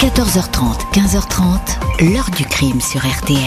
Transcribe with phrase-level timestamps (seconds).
[0.00, 3.38] 14h30, 15h30, l'heure du crime sur RTL.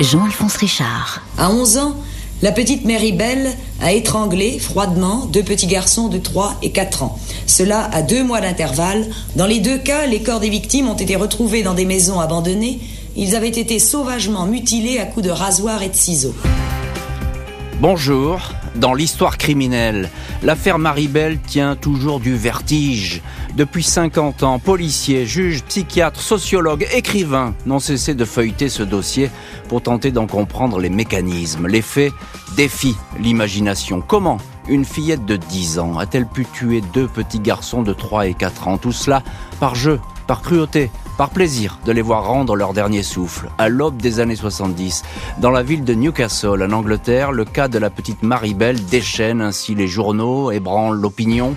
[0.00, 1.20] Jean-Alphonse Richard.
[1.36, 1.96] À 11 ans,
[2.40, 7.18] la petite Mary Bell a étranglé froidement deux petits garçons de 3 et 4 ans.
[7.46, 9.06] Cela à deux mois d'intervalle.
[9.36, 12.80] Dans les deux cas, les corps des victimes ont été retrouvés dans des maisons abandonnées.
[13.14, 16.34] Ils avaient été sauvagement mutilés à coups de rasoir et de ciseaux.
[17.82, 18.40] Bonjour.
[18.76, 20.10] Dans l'histoire criminelle,
[20.42, 23.22] l'affaire Maribel tient toujours du vertige.
[23.54, 29.30] Depuis 50 ans, policiers, juges, psychiatres, sociologues, écrivains n'ont cessé de feuilleter ce dossier
[29.68, 31.66] pour tenter d'en comprendre les mécanismes.
[31.68, 32.12] Les faits
[32.54, 34.02] défient l'imagination.
[34.06, 34.36] Comment
[34.68, 38.68] une fillette de 10 ans a-t-elle pu tuer deux petits garçons de 3 et 4
[38.68, 38.76] ans?
[38.76, 39.22] Tout cela
[39.58, 43.48] par jeu, par cruauté, par plaisir de les voir rendre leur dernier souffle.
[43.58, 45.02] À l'aube des années 70,
[45.38, 49.74] dans la ville de Newcastle, en Angleterre, le cas de la petite Maribel déchaîne ainsi
[49.74, 51.54] les journaux, ébranle l'opinion,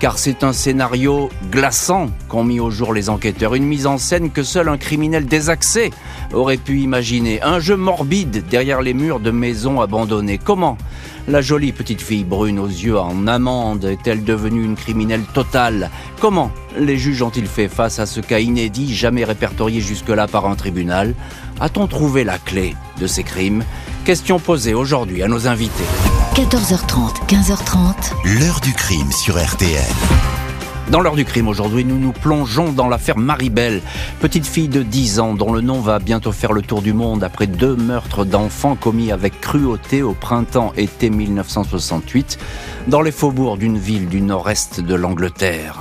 [0.00, 4.30] car c'est un scénario glaçant qu'ont mis au jour les enquêteurs, une mise en scène
[4.30, 5.90] que seul un criminel désaxé
[6.32, 10.38] aurait pu imaginer, un jeu morbide derrière les murs de maisons abandonnées.
[10.38, 10.78] Comment
[11.30, 15.90] la jolie petite fille brune aux yeux en amande est-elle devenue une criminelle totale?
[16.20, 20.56] Comment les juges ont-ils fait face à ce cas inédit, jamais répertorié jusque-là par un
[20.56, 21.14] tribunal?
[21.60, 23.64] A-t-on trouvé la clé de ces crimes?
[24.04, 25.84] Question posée aujourd'hui à nos invités.
[26.34, 28.40] 14h30, 15h30.
[28.40, 30.39] L'heure du crime sur RTL.
[30.90, 33.80] Dans l'heure du crime aujourd'hui, nous nous plongeons dans l'affaire Maribel,
[34.18, 37.22] petite fille de 10 ans dont le nom va bientôt faire le tour du monde
[37.22, 42.38] après deux meurtres d'enfants commis avec cruauté au printemps-été 1968
[42.88, 45.78] dans les faubourgs d'une ville du nord-est de l'Angleterre.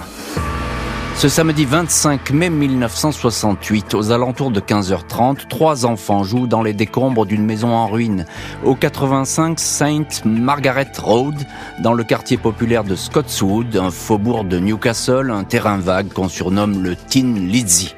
[1.20, 7.26] Ce samedi 25 mai 1968, aux alentours de 15h30, trois enfants jouent dans les décombres
[7.26, 8.26] d'une maison en ruine,
[8.64, 11.36] au 85 Saint Margaret Road,
[11.84, 16.82] dans le quartier populaire de Scotswood, un faubourg de Newcastle, un terrain vague qu'on surnomme
[16.82, 17.96] le Tin Lizzy.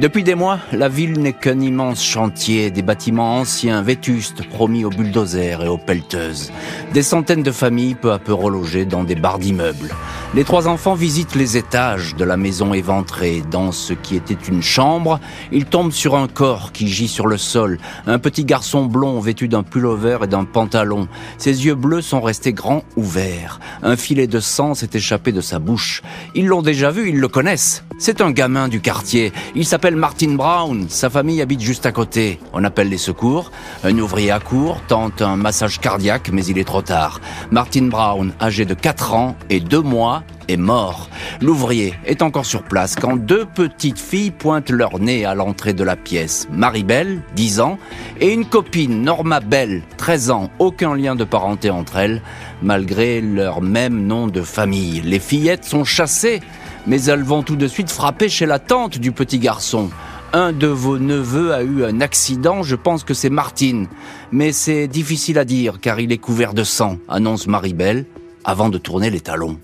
[0.00, 4.90] Depuis des mois, la ville n'est qu'un immense chantier, des bâtiments anciens, vétustes, promis aux
[4.90, 6.50] bulldozers et aux pelleteuses.
[6.92, 9.94] Des centaines de familles peu à peu relogées dans des barres d'immeubles.
[10.34, 13.42] Les trois enfants visitent les étages de la maison éventrée.
[13.50, 15.20] Dans ce qui était une chambre,
[15.52, 17.78] ils tombent sur un corps qui gît sur le sol.
[18.06, 21.08] Un petit garçon blond vêtu d'un pullover et d'un pantalon.
[21.36, 23.60] Ses yeux bleus sont restés grands ouverts.
[23.82, 26.02] Un filet de sang s'est échappé de sa bouche.
[26.34, 27.84] Ils l'ont déjà vu, ils le connaissent.
[27.98, 29.32] C'est un gamin du quartier.
[29.54, 30.86] Il s'appelle Martin Brown.
[30.88, 32.40] Sa famille habite juste à côté.
[32.52, 33.50] On appelle les secours.
[33.82, 37.20] Un ouvrier accourt, tente un massage cardiaque, mais il est trop tard.
[37.50, 41.08] Martin Brown, âgé de 4 ans et 2 mois, est mort.
[41.40, 45.84] L'ouvrier est encore sur place quand deux petites filles pointent leur nez à l'entrée de
[45.84, 46.48] la pièce.
[46.52, 47.78] Marie-Belle, 10 ans,
[48.20, 50.50] et une copine, Norma Belle, 13 ans.
[50.58, 52.22] Aucun lien de parenté entre elles,
[52.62, 55.00] malgré leur même nom de famille.
[55.02, 56.40] Les fillettes sont chassées,
[56.86, 59.90] mais elles vont tout de suite frapper chez la tante du petit garçon.
[60.32, 63.86] Un de vos neveux a eu un accident, je pense que c'est Martine.
[64.32, 68.04] Mais c'est difficile à dire car il est couvert de sang, annonce Marie-Belle,
[68.44, 69.58] avant de tourner les talons.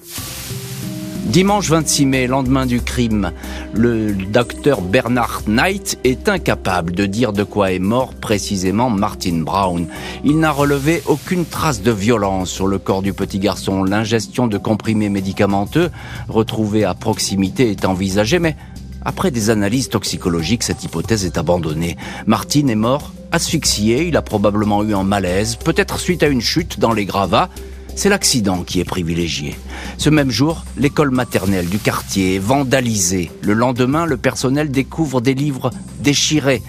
[1.30, 3.30] Dimanche 26 mai, lendemain du crime,
[3.72, 9.86] le docteur Bernard Knight est incapable de dire de quoi est mort précisément Martin Brown.
[10.24, 13.84] Il n'a relevé aucune trace de violence sur le corps du petit garçon.
[13.84, 15.90] L'ingestion de comprimés médicamenteux
[16.28, 18.56] retrouvés à proximité est envisagée, mais
[19.04, 21.96] après des analyses toxicologiques, cette hypothèse est abandonnée.
[22.26, 26.80] Martin est mort asphyxié, il a probablement eu un malaise, peut-être suite à une chute
[26.80, 27.50] dans les gravats,
[27.96, 29.56] c'est l'accident qui est privilégié.
[29.98, 33.30] Ce même jour, l'école maternelle du quartier est vandalisée.
[33.42, 36.62] Le lendemain, le personnel découvre des livres déchirés,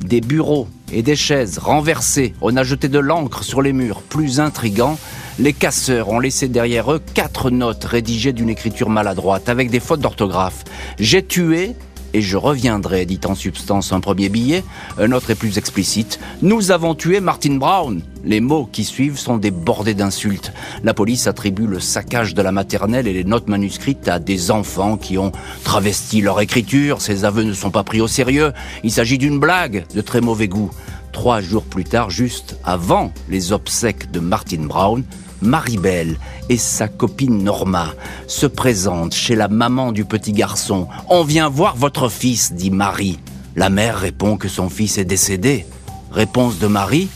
[0.00, 2.34] des bureaux et des chaises renversées.
[2.40, 4.02] On a jeté de l'encre sur les murs.
[4.02, 4.98] Plus intrigant,
[5.38, 10.00] les casseurs ont laissé derrière eux quatre notes rédigées d'une écriture maladroite avec des fautes
[10.00, 10.64] d'orthographe.
[10.98, 11.74] J'ai tué
[12.14, 14.64] et je reviendrai, dit en substance un premier billet.
[14.98, 16.18] Un autre est plus explicite.
[16.42, 18.00] Nous avons tué Martin Brown.
[18.24, 20.52] Les mots qui suivent sont débordés d'insultes.
[20.84, 24.96] La police attribue le saccage de la maternelle et les notes manuscrites à des enfants
[24.96, 25.32] qui ont
[25.64, 27.00] travesti leur écriture.
[27.00, 28.52] Ces aveux ne sont pas pris au sérieux.
[28.84, 30.70] Il s'agit d'une blague de très mauvais goût.
[31.12, 35.02] Trois jours plus tard, juste avant les obsèques de Martin Brown,
[35.42, 36.18] Maribel
[36.48, 37.94] et sa copine Norma
[38.26, 40.88] se présentent chez la maman du petit garçon.
[41.08, 43.18] On vient voir votre fils, dit Marie.
[43.56, 45.66] La mère répond que son fils est décédé.
[46.10, 47.08] Réponse de Marie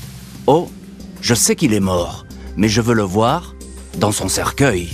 [0.46, 0.68] Oh,
[1.20, 2.26] je sais qu'il est mort,
[2.56, 3.54] mais je veux le voir
[3.98, 4.88] dans son cercueil.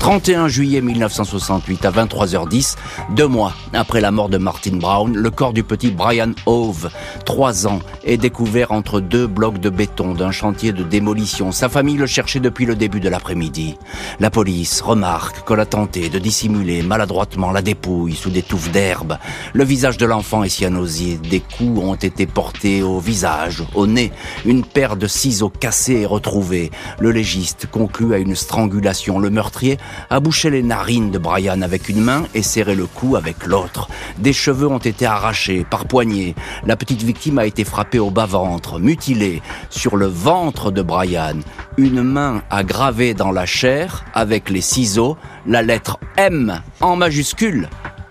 [0.00, 2.76] 31 juillet 1968 à 23h10,
[3.10, 6.90] deux mois après la mort de Martin Brown, le corps du petit Brian Hove,
[7.26, 11.52] trois ans, est découvert entre deux blocs de béton d'un chantier de démolition.
[11.52, 13.76] Sa famille le cherchait depuis le début de l'après-midi.
[14.20, 19.18] La police remarque qu'on a tenté de dissimuler maladroitement la dépouille sous des touffes d'herbe.
[19.52, 21.18] Le visage de l'enfant est cyanosé.
[21.18, 24.12] Des coups ont été portés au visage, au nez.
[24.46, 26.70] Une paire de ciseaux cassés est retrouvée.
[26.98, 29.18] Le légiste conclut à une strangulation.
[29.18, 29.78] Le meurtrier
[30.10, 33.88] a bouché les narines de Brian avec une main et serré le cou avec l'autre.
[34.18, 36.34] Des cheveux ont été arrachés par poignée.
[36.64, 39.42] La petite victime a été frappée au bas-ventre, mutilée.
[39.70, 41.40] Sur le ventre de Brian,
[41.76, 45.16] une main a gravé dans la chair, avec les ciseaux,
[45.46, 47.68] la lettre M en majuscule.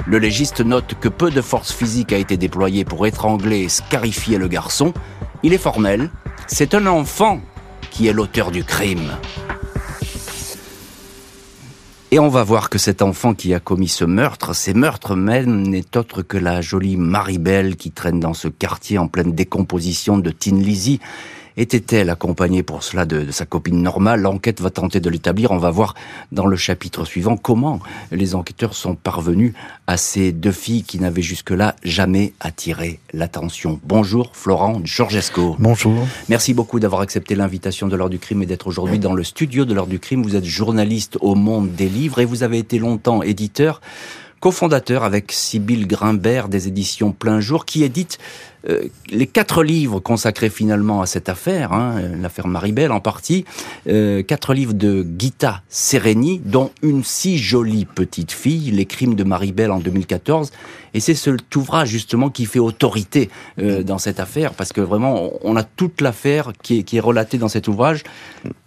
[0.08, 4.38] Le légiste note que peu de force physique a été déployée pour étrangler et scarifier
[4.38, 4.94] le garçon.
[5.44, 6.10] Il est formel,
[6.48, 7.42] c'est un enfant
[7.92, 9.12] qui est l'auteur du crime.
[12.12, 15.62] Et on va voir que cet enfant qui a commis ce meurtre, ces meurtres même,
[15.62, 20.32] n'est autre que la jolie Maribel qui traîne dans ce quartier en pleine décomposition de
[20.32, 21.00] Tin Lizzie
[21.60, 24.22] était-elle accompagnée pour cela de, sa copine normale?
[24.22, 25.52] L'enquête va tenter de l'établir.
[25.52, 25.94] On va voir
[26.32, 29.54] dans le chapitre suivant comment les enquêteurs sont parvenus
[29.86, 33.80] à ces deux filles qui n'avaient jusque-là jamais attiré l'attention.
[33.84, 35.58] Bonjour Florent Georgesco.
[35.60, 36.08] Bonjour.
[36.30, 39.66] Merci beaucoup d'avoir accepté l'invitation de l'heure du crime et d'être aujourd'hui dans le studio
[39.66, 40.24] de l'heure du crime.
[40.24, 43.82] Vous êtes journaliste au monde des livres et vous avez été longtemps éditeur
[44.40, 48.18] cofondateur avec Sybille Grimbert des éditions Plein Jour, qui édite
[48.68, 53.46] euh, les quatre livres consacrés finalement à cette affaire, hein, l'affaire Maribel en partie,
[53.88, 59.24] euh, quatre livres de Gita Sereni, dont une si jolie petite fille, Les crimes de
[59.24, 60.52] Maribel en 2014,
[60.94, 65.32] et c'est cet ouvrage justement qui fait autorité euh, dans cette affaire, parce que vraiment
[65.44, 68.04] on a toute l'affaire qui est, qui est relatée dans cet ouvrage.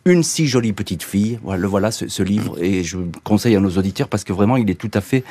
[0.04, 3.60] Une si jolie petite fille, voilà, le voilà ce, ce livre, et je conseille à
[3.60, 5.22] nos auditeurs parce que vraiment il est tout à fait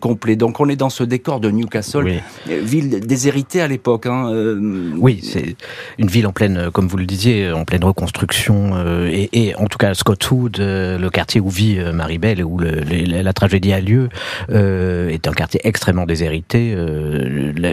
[0.00, 0.34] complet.
[0.34, 5.20] Donc on est dans ce décor de Newcastle, ville déshéritée à l'époque Hein, euh, oui,
[5.22, 5.56] c'est
[5.98, 8.72] une ville en pleine, euh, comme vous le disiez, en pleine reconstruction.
[8.74, 13.80] Euh, et, en tout cas, Scottwood, le quartier où vit Maribel où la tragédie a
[13.80, 14.08] lieu,
[14.48, 16.33] est un quartier extrêmement déshérité.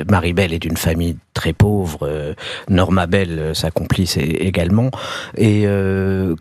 [0.10, 2.36] Maribel est d'une famille très pauvre.
[2.70, 4.92] Norma Bell, sa complice, également.
[5.38, 5.66] Et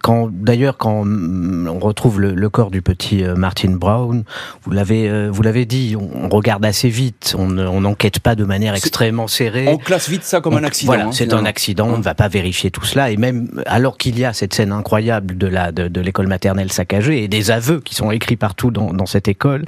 [0.03, 4.25] quand, d'ailleurs, quand on retrouve le, corps du petit Martin Brown,
[4.63, 7.35] vous l'avez, vous l'avez dit, on, regarde assez vite.
[7.39, 10.93] On n'enquête pas de manière extrêmement serrée classe vite ça comme un accident.
[10.93, 11.89] Voilà, hein, c'est un accident.
[11.89, 13.11] On ne va pas vérifier tout cela.
[13.11, 17.25] Et même alors qu'il y a cette scène incroyable de la de, l'école maternelle saccagée
[17.25, 19.65] et des aveux qui sont écrits partout dans, dans cette école,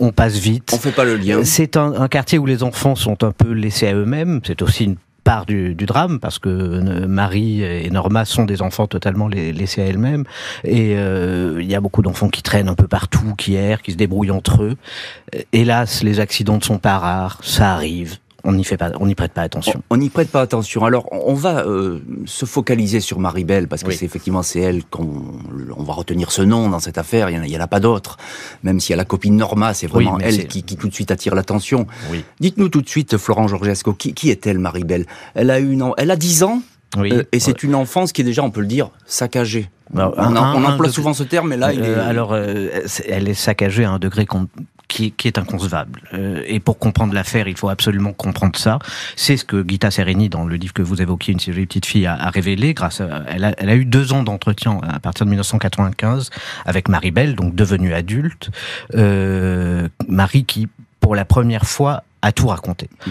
[0.00, 0.70] on passe vite.
[0.72, 1.44] On fait pas le lien.
[1.44, 4.40] C'est un, un quartier où les enfants sont un peu laissés à eux-mêmes.
[4.44, 8.62] C'est aussi une part du, du, drame parce que euh, Marie et Norma sont des
[8.62, 10.24] enfants totalement laissés à elles-mêmes
[10.64, 13.92] et euh, il y a beaucoup d'enfants qui traînent un peu partout, qui errent, qui
[13.92, 14.76] se débrouillent entre eux.
[15.52, 19.16] Hélas, les accidents ne sont pas rares, ça arrive on n'y fait pas, on n'y
[19.16, 19.82] prête pas attention.
[19.90, 20.84] On n'y prête pas attention.
[20.84, 25.40] Alors, on va euh, se focaliser sur Maribel parce que c'est effectivement c'est elle qu'on
[25.76, 27.30] on va retenir ce nom dans cette affaire.
[27.30, 28.16] Il y en a, pas d'autres.
[28.62, 31.10] Même s'il y a la copine Norma, c'est vraiment elle qui, qui, tout de suite
[31.10, 31.86] attire l'attention.
[32.38, 35.06] Dites-nous tout de suite, Florent Georgesco, qui, qui est-elle, Maribel?
[35.34, 36.62] Elle a une, elle a 10 ans.
[36.96, 37.12] Oui.
[37.12, 39.68] Euh, et c'est une enfance qui est déjà, on peut le dire, saccagée.
[39.92, 40.00] On,
[40.36, 42.00] emploie souvent ce terme, mais là, il euh, est...
[42.00, 44.46] alors, elle est saccagée à un degré qu'on
[44.88, 46.00] qui, qui est inconcevable.
[46.14, 48.78] Euh, et pour comprendre l'affaire, il faut absolument comprendre ça.
[49.16, 52.06] C'est ce que Gita Sereni, dans le livre que vous évoquiez, Une série petite fille,
[52.06, 52.74] a, a révélé.
[52.74, 56.30] Grâce à, elle, a, elle a eu deux ans d'entretien à partir de 1995
[56.64, 58.50] avec Marie Belle, donc devenue adulte.
[58.94, 60.68] Euh, Marie qui,
[61.00, 62.88] pour la première fois, a tout raconté.
[63.06, 63.10] Mmh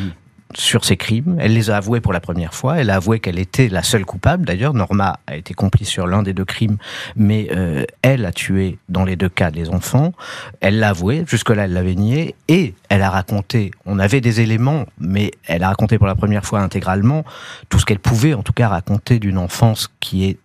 [0.57, 1.37] sur ses crimes.
[1.39, 2.77] Elle les a avoués pour la première fois.
[2.77, 4.45] Elle a avoué qu'elle était la seule coupable.
[4.45, 6.77] D'ailleurs, Norma a été complice sur l'un des deux crimes,
[7.15, 10.13] mais euh, elle a tué dans les deux cas les enfants.
[10.59, 11.23] Elle l'a avoué.
[11.27, 12.35] Jusque-là, elle l'avait nié.
[12.47, 13.71] Et elle a raconté.
[13.85, 17.23] On avait des éléments, mais elle a raconté pour la première fois intégralement
[17.69, 20.37] tout ce qu'elle pouvait, en tout cas, raconter d'une enfance qui est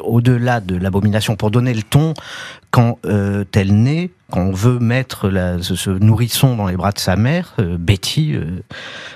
[0.00, 2.14] au-delà de l'abomination, pour donner le ton,
[2.74, 6.98] quand euh, elle naît, quand on veut mettre la, ce, nourrisson dans les bras de
[6.98, 8.64] sa mère, euh, Betty, euh,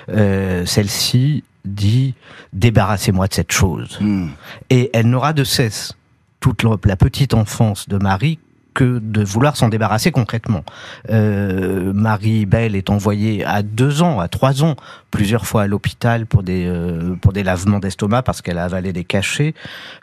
[0.07, 2.13] euh, celle-ci dit
[2.53, 3.97] débarrassez-moi de cette chose.
[3.99, 4.27] Hmm.
[4.69, 5.91] Et elle n'aura de cesse
[6.39, 8.39] toute la petite enfance de Marie
[8.79, 10.63] que de vouloir s'en débarrasser concrètement.
[11.09, 14.77] Euh, Marie Belle est envoyée à deux ans, à trois ans,
[15.11, 18.93] plusieurs fois à l'hôpital pour des euh, pour des lavements d'estomac parce qu'elle a avalé
[18.93, 19.53] des cachets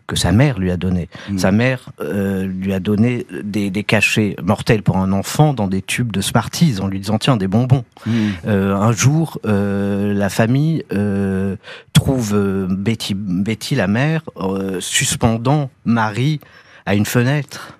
[0.07, 1.09] que sa mère lui a donné.
[1.31, 1.39] Mmh.
[1.39, 5.81] Sa mère euh, lui a donné des, des, cachets mortels pour un enfant dans des
[5.81, 7.85] tubes de Smarties en lui disant tiens des bonbons.
[8.05, 8.13] Mmh.
[8.47, 10.85] Euh, un jour, la famille
[11.95, 14.21] trouve Betty Betty la mère
[14.81, 16.41] suspendant Marie
[16.85, 17.76] à une fenêtre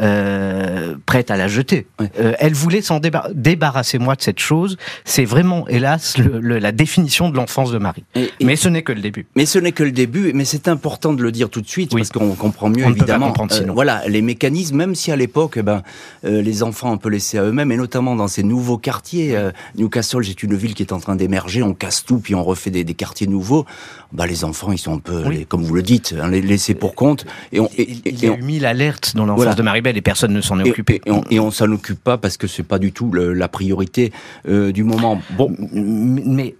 [0.00, 1.86] euh, prête à la jeter.
[2.00, 3.00] Euh, elle voulait s'en
[3.34, 4.76] débarrasser, moi, de cette chose.
[5.04, 8.04] C'est vraiment, hélas, la définition de l'enfance de Marie.
[8.42, 9.26] mais ce n'est que le début.
[9.34, 11.92] Mais ce n'est que le début, mais c'est important de le dire tout de suite,
[11.92, 13.32] parce qu'on comprend mieux, évidemment.
[13.38, 15.82] Euh, voilà, les mécanismes, même si à l'époque, eh ben,
[16.22, 19.36] les enfants un peu laissés à eux-mêmes, et notamment dans ces nouveaux quartiers.
[19.76, 22.70] Newcastle, c'est une ville qui est en train d'émerger, on casse tout, puis on refait
[22.70, 23.66] des, quartiers nouveaux.
[24.12, 27.26] Bah, les enfants, ils sont un peu, comme vous le dites, hein, laissés pour compte.
[27.52, 30.40] Et on, il y a eu mille alertes dans l'enfance de Marie et personne ne
[30.40, 31.00] s'en est occupé.
[31.30, 34.12] Et, on, s'en occupe pas parce que c'est pas du tout la priorité
[34.48, 35.20] euh, du moment.
[35.30, 36.54] Bon, mais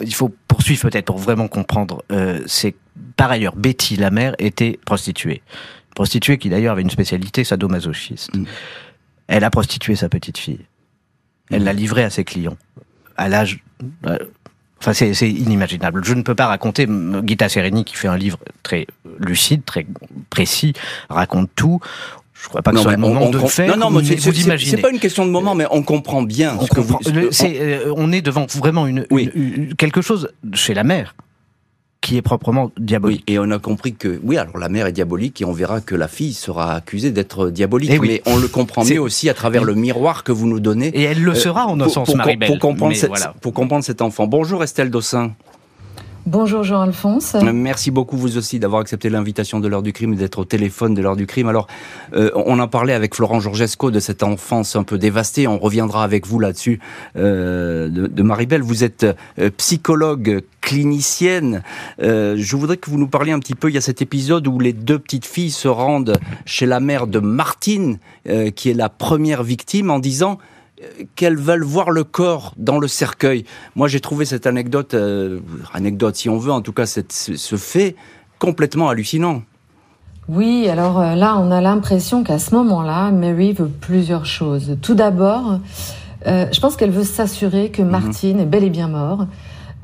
[0.00, 2.02] il faut poursuivre peut-être pour vraiment comprendre.
[2.12, 2.74] Euh, c'est
[3.16, 5.42] par ailleurs Betty, la mère, était prostituée,
[5.94, 8.34] prostituée qui d'ailleurs avait une spécialité sadomasochiste.
[8.34, 8.44] Mm.
[9.28, 10.60] Elle a prostitué sa petite fille.
[11.50, 12.56] Elle l'a livrée à ses clients
[13.16, 13.62] à l'âge.
[14.06, 14.18] Euh,
[14.80, 16.04] enfin, c'est inimaginable.
[16.04, 16.86] Je ne peux pas raconter.
[17.24, 18.86] Gita Sereni, qui fait un livre très
[19.18, 19.86] lucide, très
[20.30, 20.74] précis,
[21.08, 21.80] raconte tout.
[22.42, 23.76] Je crois pas que ce soit le moment de faire.
[23.76, 26.56] Non, non, c'est pas une question de moment, mais on comprend bien.
[26.60, 26.98] On, ce que vous,
[27.44, 29.06] euh, on est devant vraiment une,
[29.76, 31.14] quelque chose chez la mère
[32.02, 33.24] qui est proprement diabolique.
[33.26, 35.96] et on a compris que, oui, alors la mère est diabolique et on verra que
[35.96, 37.90] la fille sera accusée d'être diabolique.
[37.92, 40.88] Eh mais on le comprend mieux aussi à travers le miroir que vous nous donnez.
[40.88, 42.94] Et elle le sera en un sens, pour, comprendre
[43.40, 44.28] pour comprendre cet enfant.
[44.28, 45.32] Bonjour Estelle Dossin.
[46.26, 47.36] Bonjour Jean-Alphonse.
[47.36, 50.44] Euh, merci beaucoup vous aussi d'avoir accepté l'invitation de l'heure du crime et d'être au
[50.44, 51.46] téléphone de l'heure du crime.
[51.46, 51.68] Alors,
[52.14, 55.46] euh, on en parlait avec Florent Georgesco de cette enfance un peu dévastée.
[55.46, 56.80] On reviendra avec vous là-dessus
[57.16, 58.60] euh, de, de Maribel.
[58.60, 59.06] Vous êtes
[59.56, 61.62] psychologue clinicienne.
[62.00, 63.70] je voudrais que vous nous parliez un petit peu.
[63.70, 67.06] Il y a cet épisode où les deux petites filles se rendent chez la mère
[67.06, 67.98] de Martine,
[68.56, 70.38] qui est la première victime, en disant
[71.14, 73.44] qu'elles veulent voir le corps dans le cercueil.
[73.74, 75.40] Moi, j'ai trouvé cette anecdote, euh,
[75.72, 77.96] anecdote si on veut, en tout cas, cette, ce fait
[78.38, 79.42] complètement hallucinant.
[80.28, 84.76] Oui, alors euh, là, on a l'impression qu'à ce moment-là, Mary veut plusieurs choses.
[84.82, 85.60] Tout d'abord,
[86.26, 87.90] euh, je pense qu'elle veut s'assurer que mhm.
[87.90, 89.26] Martine est bel et bien mort.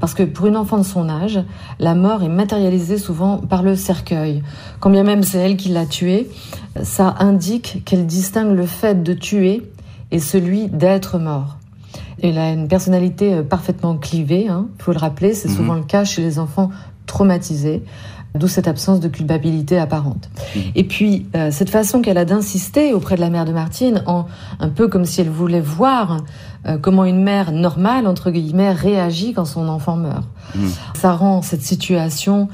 [0.00, 1.38] Parce que pour une enfant de son âge,
[1.78, 4.42] la mort est matérialisée souvent par le cercueil.
[4.80, 6.28] Quand bien même c'est elle qui l'a tué,
[6.82, 9.62] ça indique qu'elle distingue le fait de tuer
[10.12, 11.57] et celui d'être mort.
[12.23, 15.57] Il a une personnalité euh, parfaitement clivée, il hein, faut le rappeler, c'est mhm.
[15.57, 16.71] souvent le cas chez les enfants
[17.07, 17.83] traumatisés,
[18.35, 20.31] d'où cette absence de culpabilité apparente.
[20.54, 20.62] Mhm.
[20.76, 24.26] Et puis, euh, cette façon qu'elle a d'insister auprès de la mère de Martine, en,
[24.61, 26.19] un peu comme si elle voulait voir
[26.66, 30.28] euh, comment une mère normale, entre guillemets, réagit quand son enfant meurt.
[30.54, 30.71] Mhm.
[30.95, 32.49] Ça rend cette situation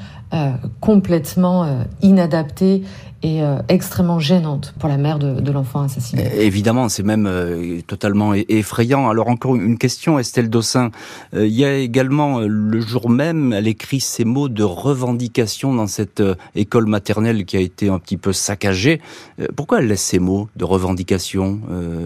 [0.81, 1.67] complètement
[2.03, 2.83] inadaptée
[3.23, 6.29] et euh, extrêmement gênante pour la mère de, l'enfant assassiné.
[6.41, 9.09] Évidemment, c'est même euh, totalement effrayant.
[9.09, 10.91] Alors encore une question, Estelle Dossin.
[11.35, 15.89] Euh, il y a également le jour même, elle écrit ces mots de revendication dans
[15.89, 16.23] cette
[16.55, 19.01] école maternelle qui a été un petit peu saccagée.
[19.57, 21.61] pourquoi elle laisse ces mots de revendication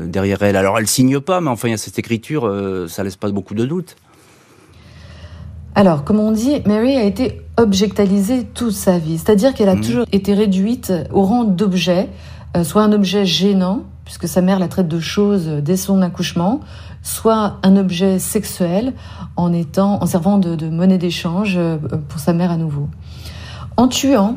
[0.07, 0.57] derrière elle?
[0.57, 2.51] Alors elle signe pas, mais enfin il y a cette écriture,
[2.89, 3.97] ça laisse pas beaucoup de doutes.
[5.75, 9.81] Alors, comme on dit, Mary a été objectalisée toute sa vie, c'est-à-dire qu'elle a mhm.
[9.81, 12.09] toujours été réduite au rang d'objet,
[12.57, 16.61] euh, soit un objet gênant, puisque sa mère la traite de choses dès son accouchement,
[17.03, 18.93] soit un objet sexuel
[19.37, 22.89] en étant, en servant de, monnaie d'échange euh, pour sa mère à nouveau.
[23.79, 24.37] En tuant,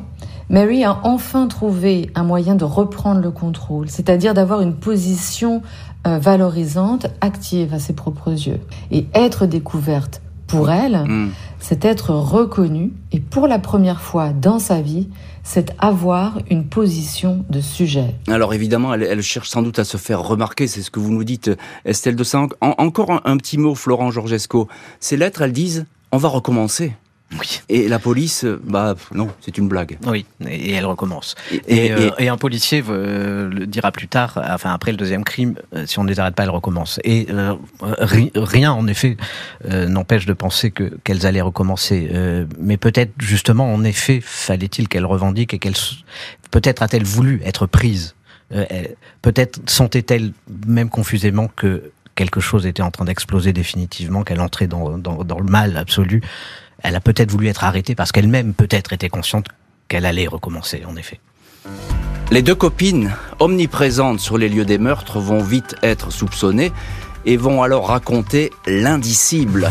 [0.49, 5.61] Mary a enfin trouvé un moyen de reprendre le contrôle, c'est-à-dire d'avoir une position
[6.07, 8.61] euh, valorisante, active à ses propres yeux,
[8.91, 11.31] et être découverte pour elle, mm.
[11.59, 15.09] c'est être reconnue et pour la première fois dans sa vie,
[15.43, 18.15] c'est avoir une position de sujet.
[18.27, 21.23] Alors évidemment, elle, cherche sans doute à se faire remarquer, c'est ce que vous nous
[21.23, 21.51] dites,
[21.85, 22.49] Estelle de Saint.
[22.61, 24.67] encore un, un, petit mot, Florent Georgesco.
[24.99, 26.93] Ces lettres, elles disent, on va recommencer.
[27.31, 27.61] Oui.
[27.69, 29.97] Et la police, bah non, c'est une blague.
[30.05, 31.35] Oui, et elle recommence.
[31.67, 35.85] Et, euh, un policier euh, le dira plus tard, enfin après le deuxième crime, euh,
[35.85, 36.99] si on ne les arrête pas, elle recommence.
[37.03, 37.27] Et
[38.35, 39.17] rien, en effet,
[39.67, 42.09] n'empêche de penser que qu'elles allaient recommencer.
[42.59, 45.75] mais peut-être justement, en effet, fallait-il qu'elle revendique et qu'elle,
[46.51, 48.15] peut-être a-t-elle voulu être prise.
[49.21, 50.31] peut-être sentait-elle
[50.67, 55.45] même confusément que quelque chose était en train d'exploser définitivement, qu'elle entrait dans, dans le
[55.45, 56.21] mal absolu
[56.85, 59.47] elle a peut-être voulu être arrêtée parce qu'elle-même peut-être était consciente
[59.87, 61.19] qu'elle allait recommencer, en effet.
[62.31, 66.71] Les deux copines, omniprésentes sur les lieux des meurtres, vont vite être soupçonnées
[67.25, 69.69] et vont alors raconter l'indicible.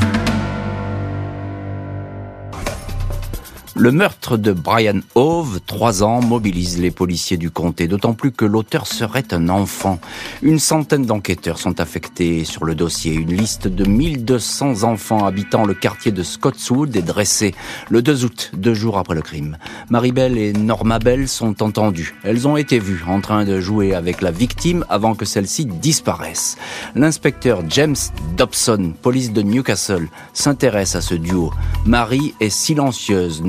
[3.76, 8.44] Le meurtre de Brian Hove, trois ans, mobilise les policiers du comté, d'autant plus que
[8.44, 9.98] l'auteur serait un enfant.
[10.42, 13.14] Une centaine d'enquêteurs sont affectés sur le dossier.
[13.14, 17.52] Une liste de 1200 enfants habitant le quartier de Scottswood est dressée
[17.90, 19.56] le 2 août, deux jours après le crime.
[19.90, 22.14] Maribel et Norma Bell sont entendues.
[22.22, 26.58] Elles ont été vues en train de jouer avec la victime avant que celle-ci disparaisse.
[26.94, 27.96] L'inspecteur James
[28.36, 31.52] Dobson, police de Newcastle, s'intéresse à ce duo.
[31.86, 33.42] Marie est silencieuse,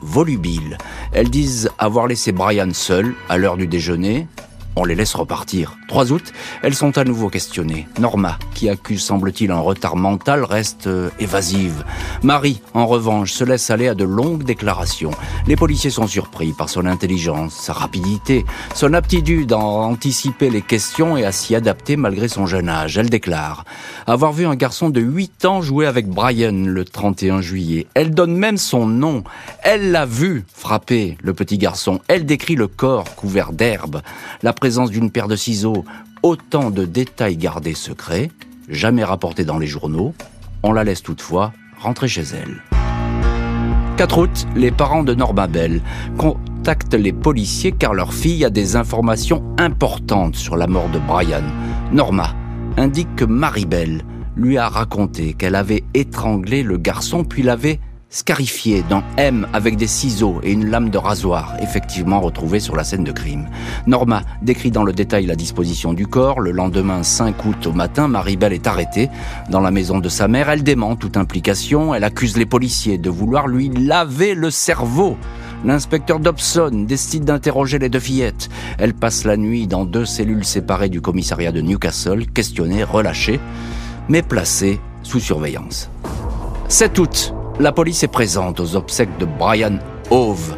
[0.00, 0.78] volubile.
[1.12, 4.26] Elles disent avoir laissé Brian seul à l'heure du déjeuner.
[4.76, 5.76] On les laisse repartir.
[5.88, 7.86] 3 août, elles sont à nouveau questionnées.
[7.98, 11.84] Norma, qui accuse semble-t-il un retard mental, reste euh, évasive.
[12.22, 15.12] Marie, en revanche, se laisse aller à de longues déclarations.
[15.46, 21.16] Les policiers sont surpris par son intelligence, sa rapidité, son aptitude à anticiper les questions
[21.16, 22.98] et à s'y adapter malgré son jeune âge.
[22.98, 23.64] Elle déclare
[24.06, 27.86] avoir vu un garçon de 8 ans jouer avec Brian le 31 juillet.
[27.94, 29.24] Elle donne même son nom.
[29.62, 32.00] Elle l'a vu frapper le petit garçon.
[32.08, 34.02] Elle décrit le corps couvert d'herbe,
[34.42, 35.75] la présence d'une paire de ciseaux
[36.22, 38.30] autant de détails gardés secrets,
[38.68, 40.14] jamais rapportés dans les journaux.
[40.62, 42.62] On la laisse toutefois rentrer chez elle.
[43.96, 45.80] 4 août, les parents de Norma Bell
[46.18, 51.44] contactent les policiers car leur fille a des informations importantes sur la mort de Brian.
[51.92, 52.34] Norma
[52.76, 54.02] indique que Bell
[54.36, 57.80] lui a raconté qu'elle avait étranglé le garçon puis l'avait
[58.16, 62.82] scarifié d'un M avec des ciseaux et une lame de rasoir, effectivement retrouvée sur la
[62.82, 63.46] scène de crime.
[63.86, 66.40] Norma décrit dans le détail la disposition du corps.
[66.40, 69.10] Le lendemain 5 août au matin, Maribel est arrêtée
[69.50, 70.48] dans la maison de sa mère.
[70.48, 71.94] Elle dément toute implication.
[71.94, 75.18] Elle accuse les policiers de vouloir lui laver le cerveau.
[75.66, 78.48] L'inspecteur Dobson décide d'interroger les deux fillettes.
[78.78, 83.40] Elles passent la nuit dans deux cellules séparées du commissariat de Newcastle, questionnées, relâchées,
[84.08, 85.90] mais placées sous surveillance.
[86.68, 89.78] 7 août, la police est présente aux obsèques de Brian
[90.10, 90.56] Hove.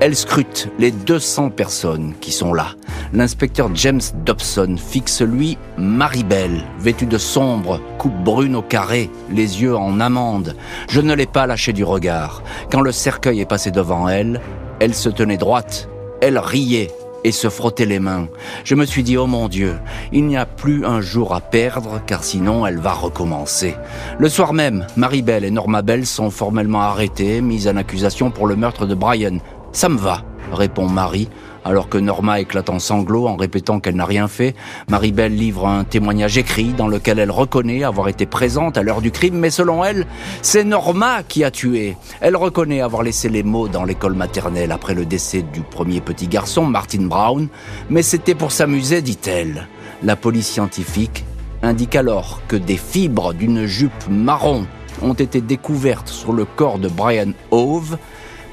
[0.00, 2.68] Elle scrute les 200 personnes qui sont là.
[3.12, 9.76] L'inspecteur James Dobson fixe lui Maribel, vêtue de sombre, coupe brune au carré, les yeux
[9.76, 10.56] en amande.
[10.88, 12.42] Je ne l'ai pas lâché du regard.
[12.70, 14.40] Quand le cercueil est passé devant elle,
[14.78, 15.88] elle se tenait droite.
[16.22, 16.90] Elle riait
[17.24, 18.28] et se frotter les mains.
[18.64, 19.76] Je me suis dit, oh mon Dieu,
[20.12, 23.74] il n'y a plus un jour à perdre, car sinon elle va recommencer.
[24.18, 28.56] Le soir même, Maribel et Norma Bell sont formellement arrêtées, mises en accusation pour le
[28.56, 29.38] meurtre de Brian.
[29.72, 30.22] Ça me va,
[30.52, 31.28] répond Marie,
[31.64, 34.54] alors que Norma éclate en sanglots en répétant qu'elle n'a rien fait,
[34.88, 39.10] Maribel livre un témoignage écrit dans lequel elle reconnaît avoir été présente à l'heure du
[39.10, 40.06] crime, mais selon elle,
[40.42, 41.96] c'est Norma qui a tué.
[42.20, 46.28] Elle reconnaît avoir laissé les mots dans l'école maternelle après le décès du premier petit
[46.28, 47.48] garçon, Martin Brown,
[47.90, 49.68] mais c'était pour s'amuser, dit-elle.
[50.02, 51.24] La police scientifique
[51.62, 54.66] indique alors que des fibres d'une jupe marron
[55.02, 57.98] ont été découvertes sur le corps de Brian Hove,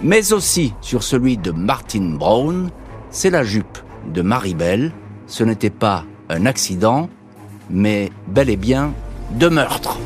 [0.01, 2.69] mais aussi sur celui de Martin Brown,
[3.09, 3.77] c'est la jupe
[4.13, 4.91] de Maribel.
[5.27, 7.09] Ce n'était pas un accident,
[7.69, 8.93] mais bel et bien
[9.31, 9.99] deux meurtres.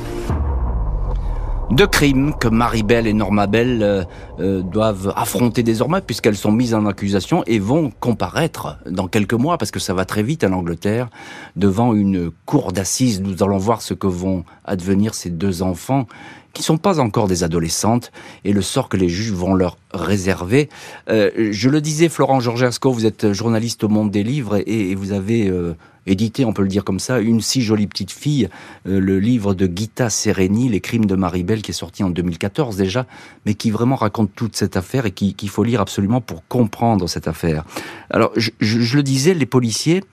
[1.72, 4.04] Deux crimes que Maribel et Norma Bell euh,
[4.42, 9.58] euh, doivent affronter désormais puisqu'elles sont mises en accusation et vont comparaître dans quelques mois
[9.58, 11.10] parce que ça va très vite en Angleterre
[11.56, 13.22] devant une cour d'assises.
[13.22, 16.08] Nous allons voir ce que vont advenir ces deux enfants
[16.54, 18.12] qui sont pas encore des adolescentes
[18.44, 20.70] et le sort que les juges vont leur réserver.
[21.10, 25.14] Euh, je le disais, Florent Georgesco, vous êtes journaliste au Monde des Livres et, vous
[25.14, 28.50] avez euh, édité, on peut le dire comme ça, Une si jolie petite fille,
[28.88, 32.76] euh, le livre de Gita Sereni, Les crimes de Maribel, qui est sorti en 2014
[32.76, 33.06] déjà,
[33.46, 37.28] mais qui vraiment raconte toute cette affaire et qu'il faut lire absolument pour comprendre cette
[37.28, 37.64] affaire.
[38.10, 38.52] Alors, je,
[38.96, 40.04] le disais, les policiers,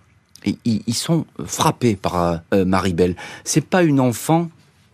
[0.44, 3.16] ils, ils sont frappés par Maribel.
[3.44, 4.48] C'est pas une enfant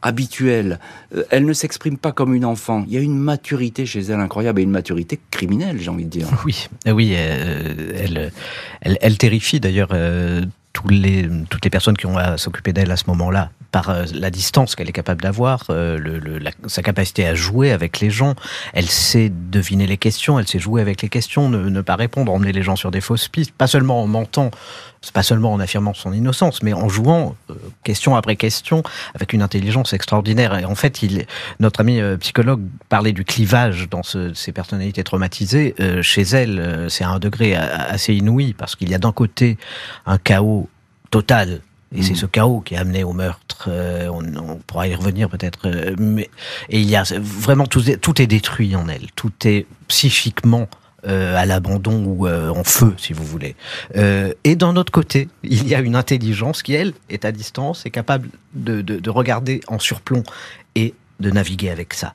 [0.04, 0.78] habituelle.
[1.16, 2.84] Euh, elle ne s'exprime pas comme une enfant.
[2.86, 6.10] Il y a une maturité chez elle incroyable et une maturité criminelle, j'ai envie de
[6.10, 6.28] dire.
[6.44, 7.92] Oui, euh, oui, euh,
[8.82, 9.94] elle, elle, terrifie d'ailleurs
[10.90, 14.76] les, toutes les personnes qui ont à s'occuper d'elle à ce moment-là par la distance
[14.76, 15.66] qu'elle est capable d'avoir,
[16.68, 18.36] sa capacité à jouer avec les gens.
[18.72, 22.52] Elle sait deviner les questions, elle sait jouer avec les questions, ne, pas répondre, emmener
[22.52, 24.52] les gens sur des fausses pistes, pas seulement en mentant
[25.12, 28.82] pas seulement en affirmant son innocence, mais en jouant euh, question après question
[29.14, 30.56] avec une intelligence extraordinaire.
[30.58, 30.98] Et en fait,
[31.60, 35.74] notre ami euh, psychologue parlait du clivage dans ce, ces personnalités traumatisées.
[35.80, 39.58] Euh, chez elle, c'est à un degré assez inouï parce qu'il y a d'un côté
[40.06, 40.70] un chaos
[41.10, 41.60] total.
[41.94, 42.16] Et c'est mmh.
[42.16, 43.68] ce chaos qui a amené au meurtre.
[43.68, 45.70] on, on, pourra y revenir peut-être.
[45.98, 46.28] mais
[46.68, 49.10] et il y a vraiment tout, tout est détruit en elle.
[49.14, 50.68] Tout est psychiquement
[51.06, 53.56] euh, à l'abandon ou euh, en feu, si vous voulez.
[53.94, 57.84] Euh, et d'un autre côté, il y a une intelligence qui, elle, est à distance,
[57.84, 60.22] est capable de, de, de regarder en surplomb
[60.76, 62.14] et de naviguer avec ça.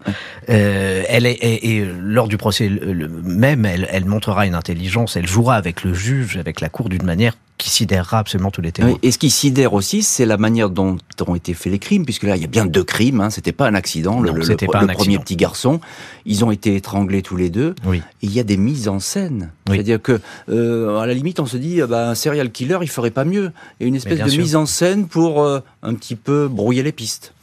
[0.50, 5.16] Euh, elle est, et, et lors du procès le- même, elle, elle montrera une intelligence,
[5.16, 8.72] elle jouera avec le juge, avec la cour d'une manière qui sidérera absolument tous les
[8.72, 8.94] témoins.
[8.94, 12.06] Oui, Et ce qui sidère aussi, c'est la manière dont ont été faits les crimes,
[12.06, 13.20] puisque là, il y a bien deux crimes.
[13.22, 14.22] Hein, c'était pas un accident.
[14.22, 15.22] Le, Non, le- c'était le pas un premier accident.
[15.22, 15.82] petit garçon,
[16.26, 17.76] ils ont été étranglés tous les deux.
[17.86, 17.98] Oui.
[18.24, 19.52] Et il y a des mises en scène.
[19.68, 19.76] Oui.
[19.76, 20.20] C'est-à-dire que,
[20.50, 23.26] euh, à la limite, on se dit, ah bah, un serial killer, il ferait pas
[23.26, 23.52] mieux.
[23.80, 24.42] Et une espèce de sûr.
[24.42, 27.34] mise en scène pour euh, un petit peu brouiller les pistes.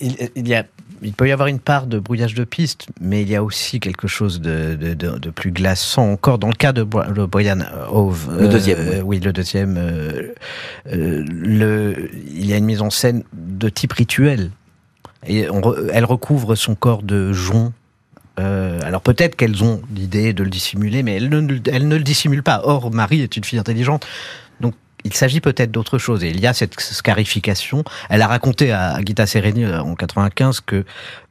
[0.00, 0.64] Il, il y a,
[1.02, 3.80] il peut y avoir une part de brouillage de piste, mais il y a aussi
[3.80, 6.38] quelque chose de, de, de- de plus glaçant encore.
[6.38, 10.32] Dans le cas de, Bri- de Brian Hove, Le deuxième, euh, oui, le deuxième, euh,
[10.92, 14.50] euh, le, il y a une mise en scène de type rituel.
[15.26, 15.60] Et on
[15.92, 17.72] elle recouvre son corps de jonc.
[18.38, 22.04] Euh, alors peut-être qu'elles ont l'idée de le dissimuler, mais elles ne, elles ne le
[22.04, 22.60] dissimulent pas.
[22.64, 24.06] Or, Marie est une fille intelligente,
[24.60, 26.24] donc il s'agit peut-être d'autre chose.
[26.24, 27.84] Et il y a cette scarification.
[28.08, 30.84] Elle a raconté à Gita Sereni euh, en 95 que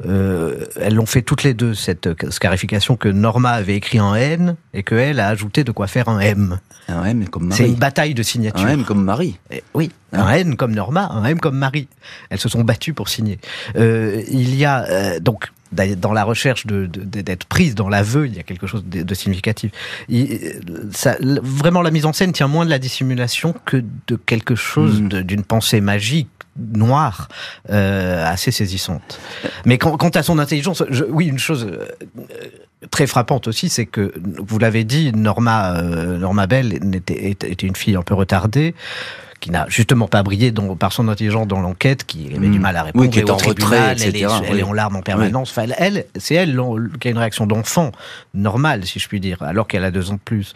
[0.05, 4.55] euh, elles l'ont fait toutes les deux cette scarification que Norma avait écrit en N
[4.73, 6.59] et que elle a ajouté de quoi faire un M.
[6.87, 7.79] Un M comme C'est une Marie.
[7.79, 8.65] bataille de signature.
[8.65, 9.37] Un M comme Marie.
[9.51, 11.87] Eh, Oui, un N comme Norma, un M comme Marie.
[12.29, 13.39] Elles se sont battues pour signer.
[13.75, 17.89] Euh, il y a euh, donc dans la recherche de- de- de- d'être prise dans
[17.89, 19.71] l'aveu, il y a quelque chose de, de significatif.
[20.09, 20.59] Il-
[20.93, 24.55] ça- l- vraiment, la mise en scène tient moins de la dissimulation que de quelque
[24.55, 27.27] chose de- d'une pensée magique noire
[27.69, 29.19] euh, assez saisissante.
[29.65, 31.85] Mais quant, quant à son intelligence, je- oui, une chose euh,
[32.19, 32.23] euh,
[32.89, 37.95] très frappante aussi, c'est que vous l'avez dit, Norma euh, Norma Bell était une fille
[37.95, 38.73] un peu retardée
[39.39, 42.51] qui n'a justement pas brillé dans- par son intelligence dans l'enquête, qui avait Mm.
[42.51, 43.03] du mal à répondre.
[43.05, 45.01] Oui, qui est et en tribunal, retrait, elle, est, etc., elle est en larmes en
[45.01, 45.51] permanence.
[45.51, 46.59] Enfin, elle- c'est elle
[46.99, 47.91] qui a une réaction d'enfant
[48.33, 50.53] normale, si je puis dire, alors qu'elle a deux ans de plus.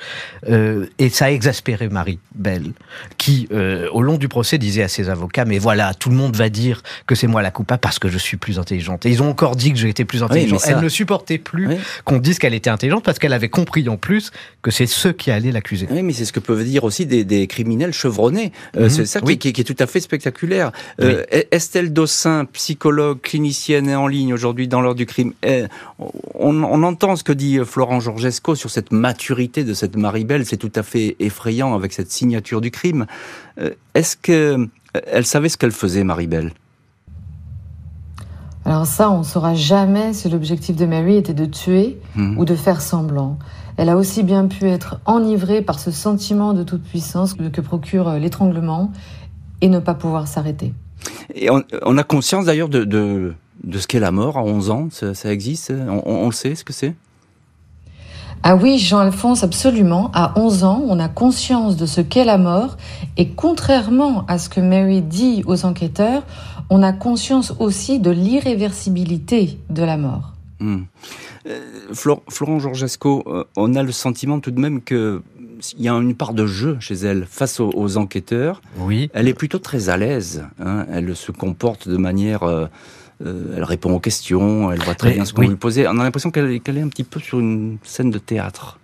[0.49, 2.71] Euh, et ça a exaspéré Marie Belle,
[3.17, 6.35] qui, euh, au long du procès, disait à ses avocats, mais voilà, tout le monde
[6.35, 9.05] va dire que c'est moi la coupable parce que je suis plus intelligente.
[9.05, 10.59] Et ils ont encore dit que j'ai été plus intelligente.
[10.59, 11.67] ça- Elle ne supportait plus
[12.05, 15.31] qu'on dise qu'elle était intelligente parce qu'elle avait compris en plus que c'est ceux qui
[15.31, 15.87] allaient l'accuser.
[15.89, 18.51] Oui, mais c'est ce que peuvent dire aussi des, des criminels chevronnés.
[18.77, 18.89] Euh, Mhm.
[18.89, 19.37] C'est ça qui, Oui.
[19.37, 20.71] qui est- qui est tout à fait spectaculaire.
[21.01, 25.33] Euh, Estelle Dossin, psychologue, clinicienne et en ligne aujourd'hui dans l'heure du crime.
[25.43, 25.65] Eh,
[25.99, 30.45] on, on entend ce que dit euh, Florent Georgesco sur cette maturité de cette Maribel.
[30.45, 33.05] C'est tout à fait effrayant avec cette signature du crime.
[33.59, 34.65] Euh, Est-ce que euh,
[35.07, 36.51] elle savait ce qu'elle faisait, Maribel?
[38.63, 42.37] Alors ça, on ne saura jamais si l'objectif de Mary était de tuer Mhm.
[42.37, 43.39] ou de faire semblant.
[43.77, 48.11] Elle a aussi bien pu être enivrée par ce sentiment de toute puissance que, procure
[48.13, 48.91] l'étranglement
[49.61, 50.73] et ne pas pouvoir s'arrêter.
[51.35, 54.69] Et on, on a conscience d'ailleurs de, de, de ce qu'est la mort à 11
[54.69, 54.87] ans.
[54.91, 56.95] Ça, ça existe on, on- on le sait, ce que c'est?
[58.43, 60.09] Ah oui, Jean-Alphonse, absolument.
[60.15, 62.77] À 11 ans, on a conscience de ce qu'est la mort
[63.17, 66.23] et contrairement à ce que Mary dit aux enquêteurs,
[66.71, 70.33] on a conscience aussi de l'irréversibilité de la mort.
[70.61, 70.83] Hmm.
[71.47, 71.59] Euh,
[71.93, 75.21] Flor- Florent Georgesco, euh, on a le sentiment tout de même que
[75.77, 78.61] il y a une part de jeu chez elle face aux, aux enquêteurs.
[78.77, 79.09] Oui.
[79.13, 80.43] Elle est plutôt très à l'aise.
[80.59, 80.85] hein.
[80.91, 82.43] Elle se comporte de manière.
[82.43, 82.65] euh,
[83.23, 84.71] elle répond aux questions.
[84.71, 85.47] Elle voit très Mais, bien ce qu'on oui.
[85.49, 85.87] lui posait.
[85.87, 88.79] On a l'impression qu'elle est- un petit peu sur une scène de théâtre.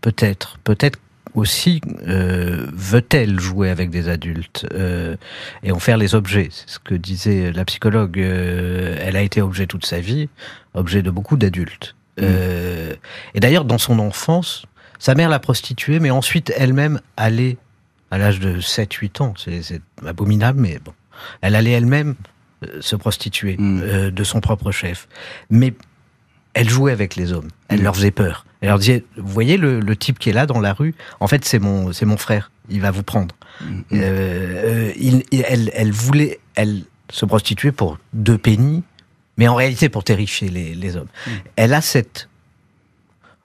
[0.00, 0.98] Peut-être, peut-être
[1.34, 5.16] aussi euh, veut-elle jouer avec des adultes euh,
[5.62, 6.48] et en faire les objets.
[6.50, 8.18] C'est ce que disait la psychologue.
[8.18, 10.28] euh, elle a été objet toute sa vie,
[10.76, 11.96] objet de beaucoup d'adultes.
[12.20, 12.94] Euh,
[13.34, 14.64] et d'ailleurs, dans son enfance,
[14.98, 17.56] sa mère l'a prostituée, mais ensuite elle-même allait,
[18.10, 20.92] à l'âge de 7-8 ans, c'est abominable, mais bon,
[21.42, 22.14] elle allait elle-même
[22.64, 23.80] euh, se prostituer Mm.
[23.82, 25.08] euh, de son propre chef.
[25.50, 25.74] Mais
[26.54, 27.84] elle jouait avec les hommes, elle Mm.
[27.84, 28.46] leur faisait peur.
[28.62, 31.26] Elle leur disait, vous voyez le, le type qui est là dans la rue, en
[31.26, 33.34] fait c'est mon, c'est mon frère, il va vous prendre.
[33.60, 33.80] Mm.
[33.92, 38.82] Euh, il- elle, elle voulait, elle se prostituer pour deux pennies,
[39.36, 41.08] mais en réalité pour terrifier les, les hommes.
[41.26, 41.30] Mm.
[41.56, 42.28] Elle a cette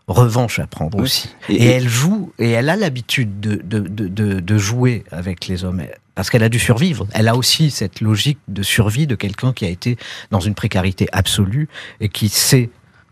[0.08, 1.04] revanche à prendre Oui.
[1.04, 1.30] aussi.
[1.50, 5.64] Et- elle joue, et elle a l'habitude de, de, de, de, de jouer avec les
[5.64, 5.84] hommes.
[6.16, 7.08] Parce qu'elle a dû survivre.
[7.14, 9.98] Elle a aussi cette logique de survie de quelqu'un qui a été
[10.30, 11.70] dans une précarité absolue
[12.02, 12.70] et qui sait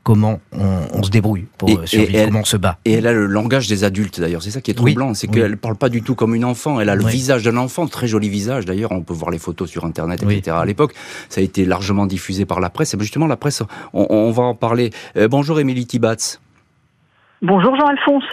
[0.09, 2.79] comment on, on se débrouille pour Et- euh, survivre, et elle- comment on se bat.
[2.83, 5.27] Et elle a le langage des adultes d'ailleurs, c'est ça qui est Oui, troublant, c'est
[5.29, 5.35] oui.
[5.35, 7.11] qu'elle parle pas du tout comme une enfant, elle a le Oui.
[7.11, 10.37] visage d'un enfant, très joli visage d'ailleurs, on peut voir les photos sur internet, Oui.
[10.37, 10.57] etc.
[10.59, 10.95] À l'époque,
[11.29, 13.61] ça a été largement diffusé par la presse, et justement la presse,
[13.93, 14.89] on, on va en parler.
[15.15, 16.41] Euh, bonjour Émilie Tibatz.
[17.43, 18.23] Bonjour Jean-Alphonse.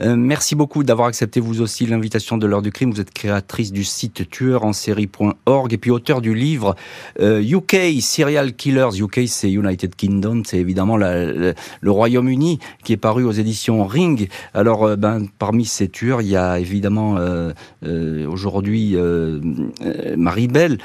[0.00, 2.90] Euh, merci beaucoup d'avoir accepté vous aussi l'invitation de l'heure du crime.
[2.90, 6.76] Vous êtes créatrice du site tueurensérie.org et puis auteur du livre
[7.20, 9.00] euh, UK Serial Killers.
[9.00, 11.54] UK c'est United Kingdom, c'est évidemment le
[11.84, 14.28] Royaume-Uni qui est paru aux éditions Ring.
[14.54, 17.52] Alors euh, ben parmi ces tueurs, il y a évidemment euh,
[17.84, 19.40] euh, aujourd'hui euh,
[19.82, 20.78] euh, Marie Belle.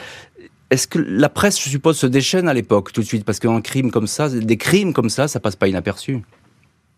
[0.70, 3.26] Est-ce que la presse, je suppose, se déchaîne à l'époque tout de suite?
[3.26, 6.22] Parce qu'un crime comme ça, des crimes comme ça, ça passe pas inaperçu.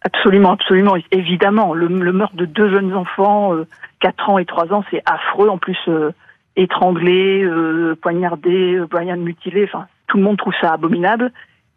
[0.03, 1.73] Absolument, absolument, évidemment.
[1.73, 3.65] Le, meurtre de deux jeunes enfants, euh,
[4.01, 5.47] 4 ans et 3 ans, c'est affreux.
[5.47, 6.11] En plus, euh,
[6.55, 11.31] étranglé, euh, poignardé, euh, poignard mutilé, enfin, tout le monde trouve ça abominable.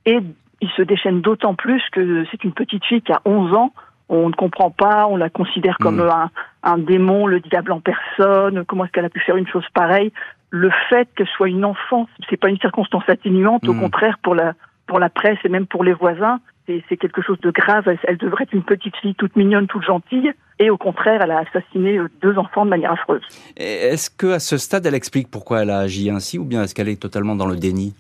[0.04, 0.18] Et
[0.60, 3.72] il se déchaîne d'autant plus que c'est une petite fille qui a 11 ans.
[4.08, 6.10] On ne comprend pas, on la considère comme hmm.
[6.10, 6.30] un,
[6.62, 8.64] un, démon, le diable en personne.
[8.64, 10.12] Comment est-ce qu'elle a pu faire une chose pareille?
[10.50, 13.68] Le fait qu'elle soit une enfant, c'est pas une circonstance atténuante.
[13.68, 13.80] Au hmm.
[13.80, 14.54] contraire, pour la
[14.87, 17.85] pour la presse et même pour les voisins, c'est quelque chose de grave.
[18.05, 21.40] Elle, devrait être une petite fille toute mignonne, toute gentille, et au contraire, elle a
[21.40, 23.22] assassiné euh, deux enfants de manière affreuse.
[23.57, 26.75] Est-ce que à ce stade, elle explique pourquoi elle a agi ainsi, ou bien est-ce
[26.75, 27.94] qu'elle est totalement dans le déni?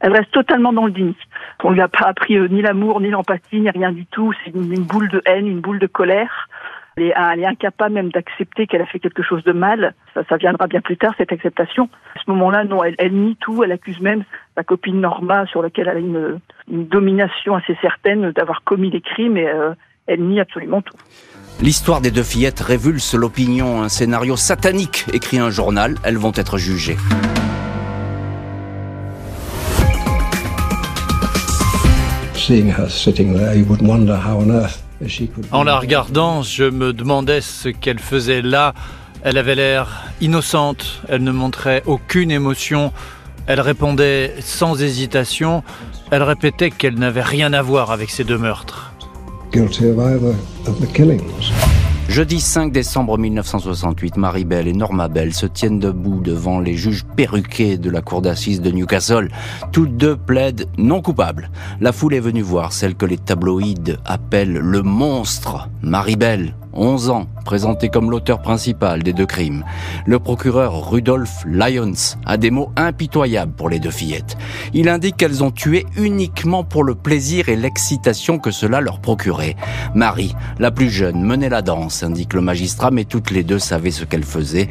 [0.00, 1.16] Elle reste totalement dans le déni.
[1.64, 4.32] On lui a pas appris euh, ni l'amour, ni l'empathie, ni rien du tout.
[4.44, 6.48] C'est une, boule de haine, une boule de colère.
[7.00, 9.94] Elle est, incapable même d'accepter qu'elle a fait quelque chose de mal.
[10.14, 11.88] Ça, viendra bien plus tard, cette acceptation.
[12.16, 13.62] À ce moment-là, non, elle, nie tout.
[13.62, 14.24] Elle accuse même
[14.56, 19.36] sa copine Norma, sur laquelle elle a une, domination assez certaine d'avoir commis des crimes,
[19.36, 19.74] et euh,
[20.08, 20.96] elle nie absolument tout.
[21.60, 23.82] L'histoire des deux fillettes révulse l'opinion.
[23.82, 25.94] Un scénario satanique écrit un journal.
[26.04, 26.96] Elles vont être jugées.
[32.34, 34.87] Seeing her sitting there, you would wonder how on earth
[35.52, 38.74] en la regardant, je me demandais ce qu'elle faisait là.
[39.22, 42.92] Elle avait l'air innocente, elle ne montrait aucune émotion,
[43.46, 45.64] elle répondait sans hésitation,
[46.10, 48.92] elle répétait qu'elle n'avait rien à voir avec ces deux meurtres.
[52.08, 57.04] Jeudi 5 décembre 1968, Marie Bell et Norma Bell se tiennent debout devant les juges
[57.04, 59.28] perruqués de la cour d'assises de Newcastle.
[59.72, 61.50] Toutes deux plaident non coupables.
[61.82, 66.16] La foule est venue voir celle que les tabloïds appellent le monstre, Marie
[66.72, 69.64] 11 ans, présenté comme l'auteur principal des deux crimes.
[70.06, 74.36] Le procureur Rudolph Lyons a des mots impitoyables pour les deux fillettes.
[74.74, 79.56] Il indique qu'elles ont tué uniquement pour le plaisir et l'excitation que cela leur procurait.
[79.94, 83.90] Marie, la plus jeune, menait la danse, indique le magistrat, mais toutes les deux savaient
[83.90, 84.70] ce qu'elles faisaient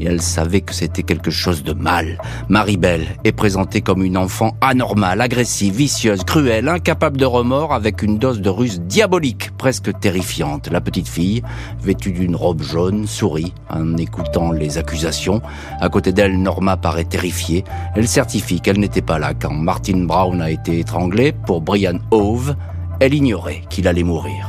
[0.00, 2.18] et elle savait que c'était quelque chose de mal.
[2.48, 8.18] Marie-Belle est présentée comme une enfant anormale, agressive, vicieuse, cruelle, incapable de remords, avec une
[8.18, 10.68] dose de ruse diabolique, presque terrifiante.
[10.70, 11.42] La petite fille,
[11.80, 15.40] vêtue d'une robe jaune, sourit en écoutant les accusations.
[15.80, 17.64] À côté d'elle, Norma paraît terrifiée.
[17.94, 21.32] Elle certifie qu'elle n'était pas là quand Martin Brown a été étranglé.
[21.32, 22.54] Pour Brian Hove,
[23.00, 24.48] elle ignorait qu'il allait mourir.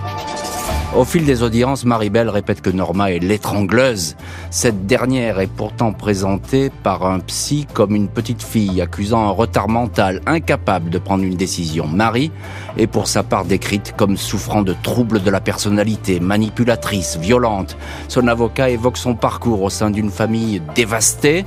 [0.95, 4.15] Au fil des audiences, Maribel répète que Norma est l'étrangleuse.
[4.49, 9.67] Cette dernière est pourtant présentée par un psy comme une petite fille accusant un retard
[9.67, 11.87] mental, incapable de prendre une décision.
[11.87, 12.31] Marie
[12.77, 17.77] est pour sa part décrite comme souffrant de troubles de la personnalité, manipulatrice, violente.
[18.07, 21.45] Son avocat évoque son parcours au sein d'une famille dévastée,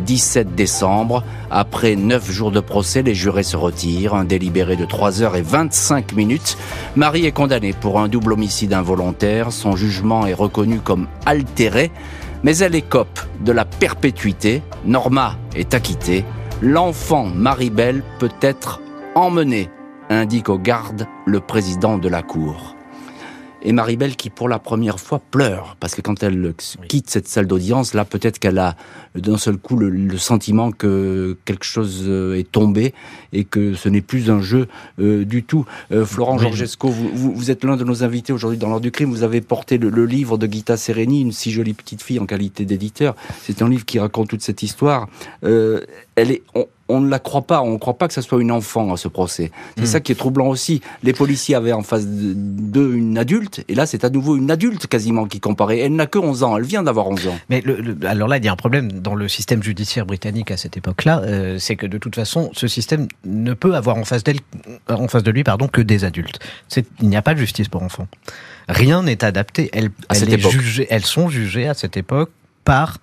[0.00, 1.22] 17 décembre.
[1.50, 4.14] Après 9 jours de procès, les jurés se retirent.
[4.14, 6.56] Un délibéré de 3 heures et 25 minutes.
[6.96, 9.52] Marie est condamnée pour un double homicide involontaire.
[9.52, 11.90] Son jugement est reconnu comme altéré.
[12.42, 14.62] Mais elle écope de la perpétuité.
[14.84, 16.24] Norma est acquittée.
[16.62, 18.80] L'enfant Marie-Belle peut être
[19.14, 19.70] emmené,
[20.08, 22.76] indique au garde le président de la Cour
[23.62, 26.54] et Maribel qui pour la première fois pleure parce que quand elle
[26.88, 28.76] quitte cette salle d'audience là peut-être qu'elle a
[29.14, 32.94] d'un seul coup le, sentiment que quelque chose euh, est tombé
[33.32, 34.68] et que ce n'est plus un jeu
[35.00, 35.64] euh, du tout.
[35.92, 39.10] Euh, Florent Georgesco, vous, vous, êtes l'un de nos invités aujourd'hui dans l'ordre du crime.
[39.10, 42.64] Vous avez porté le, livre de Gita Sereni, une si jolie petite fille en qualité
[42.64, 43.14] d'éditeur.
[43.42, 45.08] C'est un livre qui raconte toute cette histoire.
[45.42, 46.66] elle est on
[46.98, 49.06] ne la croit pas, on ne croit pas que ce soit une enfant à ce
[49.06, 49.52] procès.
[49.76, 49.86] C'est hmm.
[49.86, 50.80] ça qui est troublant aussi.
[51.02, 54.88] Les policiers avaient en face d'eux une adulte, et là c'est à nouveau une adulte
[54.88, 55.78] quasiment qui comparait.
[55.78, 57.38] Elle n'a que 11 ans, elle vient d'avoir 11 ans.
[57.48, 57.62] Mais
[58.04, 61.20] alors là, il y a un problème dans le système judiciaire britannique à cette époque-là,
[61.20, 64.40] euh, c'est que de toute façon, ce système ne peut avoir en face, d'elle,
[64.88, 66.38] en face de lui pardon, que des adultes.
[67.00, 68.08] Il n'y a pas de justice pour enfants.
[68.68, 69.70] Rien n'est adapté.
[69.72, 69.90] Elles,
[70.88, 72.30] elles sont jugées à cette époque
[72.64, 72.98] par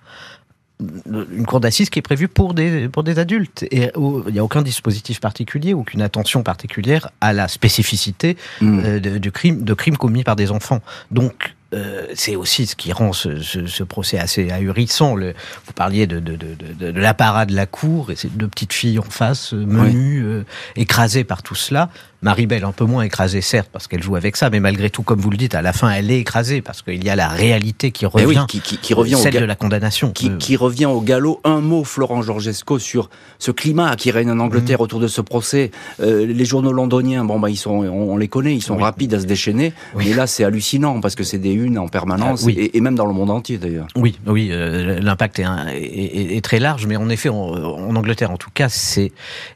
[0.80, 3.64] une cour d'assises qui est prévue pour des, pour des adultes.
[3.70, 8.80] Et il n'y a aucun dispositif particulier, aucune attention particulière à la spécificité hmm.
[8.84, 10.80] euh, de, du crime, de crimes commis par des enfants.
[11.10, 15.14] Donc, euh, c'est aussi ce qui rend ce, ce, ce procès assez ahurissant.
[15.16, 15.34] Le,
[15.66, 18.72] vous parliez de, de, de, de, de l'apparat de la cour et ces deux petites
[18.72, 20.44] filles en face, euh, menues, euh,
[20.76, 21.90] écrasées par tout cela.
[22.20, 25.20] Maribel un peu moins écrasée, certes, parce qu'elle joue avec ça, mais malgré tout, comme
[25.20, 27.92] vous le dites, à la fin, elle est écrasée parce qu'il y a la réalité
[27.92, 30.10] qui revient, qui, qui- qui revient au celle ga- de la condamnation.
[30.10, 31.40] qui, Euh, qui revient au galop.
[31.44, 34.38] Un mot, Florent Georgesco, sur ce climat qui règne en.
[34.38, 35.70] Angleterre autour de ce procès.
[36.00, 38.82] Euh, les journaux londoniens, bon, bah, ils sont, on, on les connaît, ils sont Oui.
[38.82, 39.72] rapides à se déchaîner.
[39.94, 40.04] Oui.
[40.08, 42.94] Mais là, c'est hallucinant parce que c'est des unes en permanence Ah, et, et même
[42.94, 43.86] dans le monde entier d'ailleurs.
[43.96, 47.34] Oui, oui, euh, l'impact est, un- est- est- est très large, mais en effet, en,
[47.36, 49.12] en Angleterre, en tout cas, c'est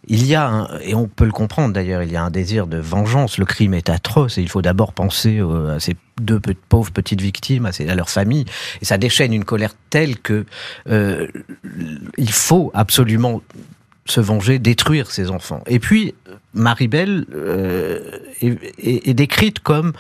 [0.09, 2.52] il y a un, et on peut le comprendre d'ailleurs, il y a un désir
[2.61, 3.39] de vengeance.
[3.39, 7.21] Le crime est atroce et il faut d'abord penser euh, à ces deux pauvres petites
[7.21, 8.45] victimes, à, leur famille,
[8.81, 10.45] et ça déchaîne une colère telle que
[10.89, 11.27] euh,
[12.19, 13.43] il faut absolument
[14.05, 15.63] se venger, détruire ses enfants.
[15.67, 16.15] Et puis,
[16.55, 18.01] Maribel euh,
[18.41, 19.93] est, décrite comme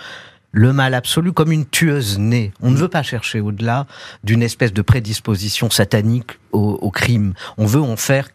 [0.50, 2.52] le mal absolu, comme une tueuse née.
[2.60, 3.86] On ne veut pas chercher au-delà
[4.22, 7.32] d'une espèce de prédisposition satanique au, crime.
[7.56, 8.28] On veut en faire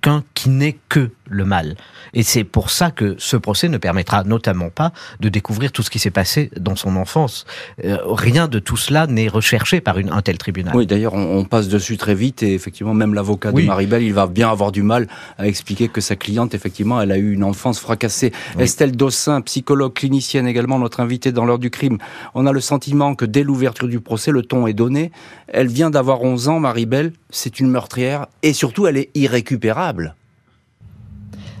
[0.00, 1.76] quelqu'un qui n'est que le mal.
[2.12, 5.90] Et c'est pour ça que ce procès ne permettra notamment pas de découvrir tout ce
[5.90, 7.46] qui s'est passé dans son enfance.
[7.84, 10.74] Euh, rien de tout cela n'est recherché par une, un tel tribunal.
[10.74, 13.62] Oui, d'ailleurs, on, on passe dessus très vite et effectivement, même l'avocat Oui.
[13.62, 15.06] de Maribel, il va bien avoir du mal
[15.38, 18.32] à expliquer que sa cliente, effectivement, elle a eu une enfance fracassée.
[18.58, 21.98] Estelle Dossin, psychologue clinicienne également, notre invitée dans l'heure du crime.
[22.34, 25.12] On a le sentiment que dès l'ouverture du procès, le ton est donné.
[25.46, 27.12] Elle vient d'avoir 11 ans, Maribel.
[27.30, 29.89] C'est une meurtrière et surtout, elle est irrécupérable.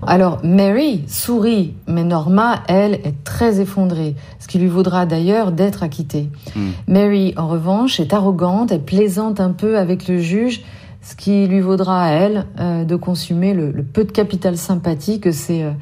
[0.06, 5.82] Alors, Mary sourit, mais Norma, elle, est très effondrée, ce qui lui vaudra d'ailleurs d'être
[5.82, 6.30] acquittée.
[6.56, 6.70] Hmm.
[6.88, 10.62] Mary, en revanche, est arrogante, elle plaisante un peu avec le juge,
[11.02, 15.20] ce qui lui vaudra à elle euh, de consumer le, le peu de capital sympathie
[15.20, 15.72] que ces, euh,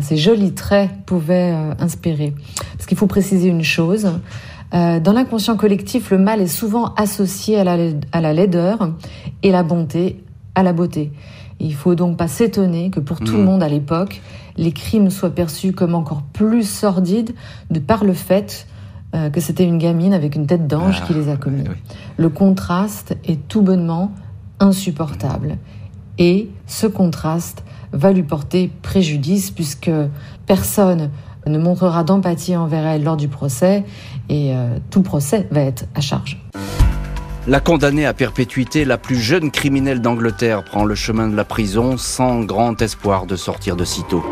[0.00, 2.34] ces jolis traits pouvaient euh, inspirer.
[2.72, 4.12] Parce qu'il faut préciser une chose,
[4.74, 8.92] euh, dans l'inconscient collectif, le mal est souvent associé à la, laid- à la laideur
[9.42, 10.22] et la bonté
[10.54, 11.12] à la beauté.
[11.60, 14.20] Il faut donc pas s'étonner que pour tout le monde à l'époque,
[14.56, 17.34] les crimes soient perçus comme encore plus sordides
[17.70, 18.66] de par le fait
[19.14, 21.62] euh, que c'était une gamine avec une tête d'ange Ah, qui les a commis.
[21.68, 21.74] oui.
[22.16, 24.12] Le contraste est tout bonnement
[24.60, 25.56] insupportable.
[26.18, 29.90] Et ce contraste va lui porter préjudice puisque
[30.46, 31.10] personne
[31.46, 33.84] ne montrera d'empathie envers elle lors du procès
[34.28, 36.38] et euh, tout procès va être à charge.
[37.48, 41.96] La condamnée à perpétuité, la plus jeune criminelle d'Angleterre, prend le chemin de la prison
[41.96, 44.22] sans grand espoir de sortir de sitôt.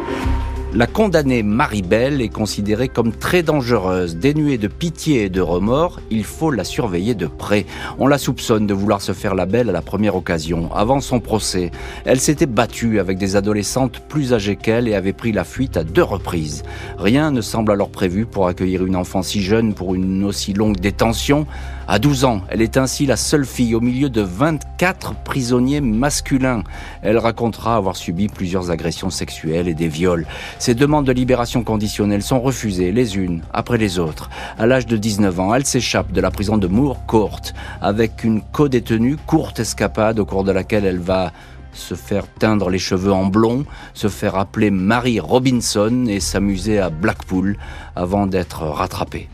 [0.75, 6.25] La condamnée Maribel est considérée comme très dangereuse, dénuée de pitié et de remords, il
[6.25, 7.65] faut la surveiller de près.
[7.99, 10.69] On la soupçonne de vouloir se faire la belle à la première occasion.
[10.75, 11.71] Avant son procès,
[12.05, 15.85] elle s'était battue avec des adolescentes plus âgées qu'elle et avait pris la fuite à
[15.85, 16.65] deux reprises.
[16.99, 20.79] Rien ne semble alors prévu pour accueillir une enfant si jeune pour une aussi longue
[20.79, 21.47] détention.
[21.89, 26.65] À 12 ans, elle est ainsi la seule fille au milieu de 24 prisonniers masculins.
[27.01, 30.27] Elle racontera avoir subi plusieurs agressions sexuelles et des viols.
[30.59, 34.31] Ses demandes de libération conditionnelle sont refusées les unes après les autres.
[34.59, 37.41] À l'âge de 19 ans, elle s'échappe de la prison de Moore Court
[37.81, 41.33] avec une co-détenue, courte escapade au cours de laquelle elle va
[41.73, 46.91] se faire teindre les cheveux en blond, se faire appeler Mary Robinson et s'amuser à
[46.91, 47.57] Blackpool
[47.95, 49.29] avant d'être rattrapée.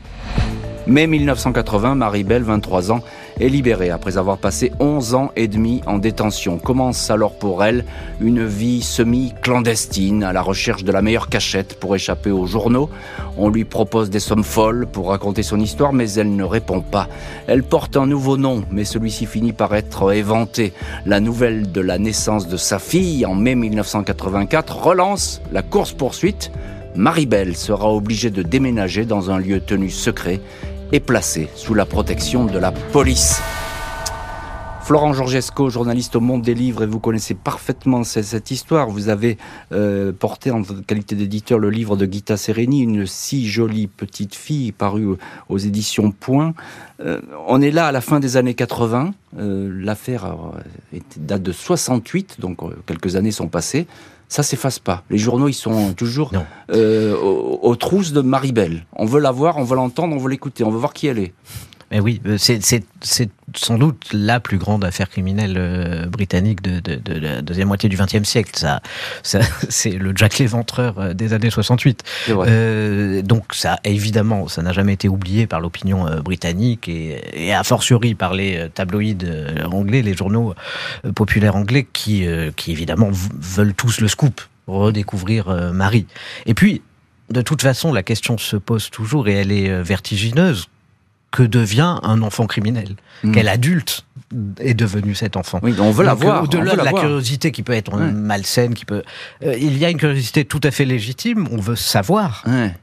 [0.89, 3.03] Mai 1980, Marie-Belle, 23 ans,
[3.39, 6.59] est libérée après avoir passé 11 ans et demi en détention.
[6.59, 7.85] Commence alors pour elle
[8.21, 12.91] une vie semi-clandestine à la recherche de la meilleure cachette pour échapper aux journaux.
[13.37, 17.07] On lui propose des sommes folles pour raconter son histoire, mais elle ne répond pas.
[17.47, 20.73] Elle porte un nouveau nom, mais celui-ci finit par être éventé.
[21.07, 26.51] La nouvelle de la naissance de sa fille en mai 1984 relance la course-poursuite.
[26.95, 30.41] Marie-Belle sera obligée de déménager dans un lieu tenu secret
[30.93, 33.41] et placée sous la protection de la police.
[34.83, 38.91] Florent Georgesco, journaliste au Monde des Livres, et vous connaissez parfaitement cette, histoire.
[38.91, 39.39] Vous avez
[39.71, 44.73] euh, porté en qualité d'éditeur le livre de Gita Sereni, une si jolie petite fille,
[44.73, 45.17] parue
[45.49, 46.53] aux, éditions Point.
[47.01, 49.15] Euh, on est là à la fin des années 80.
[49.39, 50.35] Euh, L'affaire
[50.93, 53.87] est- date de 68, donc quelques années sont passées.
[54.33, 55.05] Ça s'efface pas.
[55.11, 56.33] Les journaux, ils sont toujours
[56.71, 58.87] euh, aux, aux trousses de Maribel.
[58.95, 61.19] On veut la voir, on veut l'entendre, on veut l'écouter, on veut voir qui elle
[61.19, 61.35] est.
[61.93, 62.61] Mais oui, euh, c'est
[63.55, 67.91] sans doute la plus grande affaire criminelle euh, britannique de, de- de la deuxième moitié
[67.91, 68.53] du XXe siècle.
[68.55, 68.81] Ça,
[69.23, 72.03] ça c'est le Jack l'Éventreur euh, des années 68.
[72.27, 72.49] C'est vrai.
[72.51, 77.63] Euh, donc ça, évidemment, ça n'a jamais été oublié par l'opinion britannique et, et a
[77.63, 79.19] fortiori par les tabloïds
[79.71, 80.55] anglais, les journaux
[81.15, 82.27] populaires anglais qui,
[82.57, 86.07] qui évidemment veulent tous le scoop, redécouvrir Marie.
[86.47, 86.81] Et puis,
[87.31, 90.69] de toute façon, la question se pose toujours et elle est vertigineuse.
[91.33, 93.33] Que devient un enfant criminel, Mm.
[93.33, 94.05] quel adulte
[94.61, 95.59] est devenu cet enfant.
[95.63, 96.39] Oui, on veut la Donc, voir.
[96.39, 98.13] euh, Au-delà de la curiosité qui peut être Ouais.
[98.13, 99.03] malsaine, qui peut,
[99.45, 101.49] euh, il y a une curiosité tout à fait légitime.
[101.51, 102.75] On veut savoir Ouais.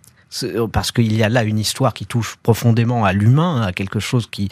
[0.43, 3.99] Euh, parce qu'il y a là une histoire qui touche profondément à l'humain, à quelque
[3.99, 4.49] chose qui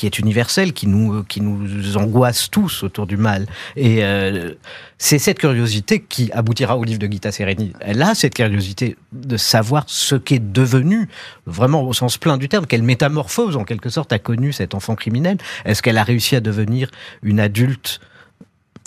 [0.00, 3.46] qui est universel, qui nous euh, qui nous angoisse tous autour du mal.
[3.76, 4.54] Et euh,
[4.96, 7.74] c'est cette curiosité qui aboutira au livre de Gita Sereni.
[7.80, 11.06] Elle a cette curiosité de savoir ce qu'est devenu,
[11.44, 14.94] vraiment au sens plein du terme, quelle métamorphose en quelque sorte a connu cet enfant
[14.94, 15.36] criminel.
[15.66, 16.90] Est-ce qu'elle a réussi à devenir
[17.22, 18.00] une adulte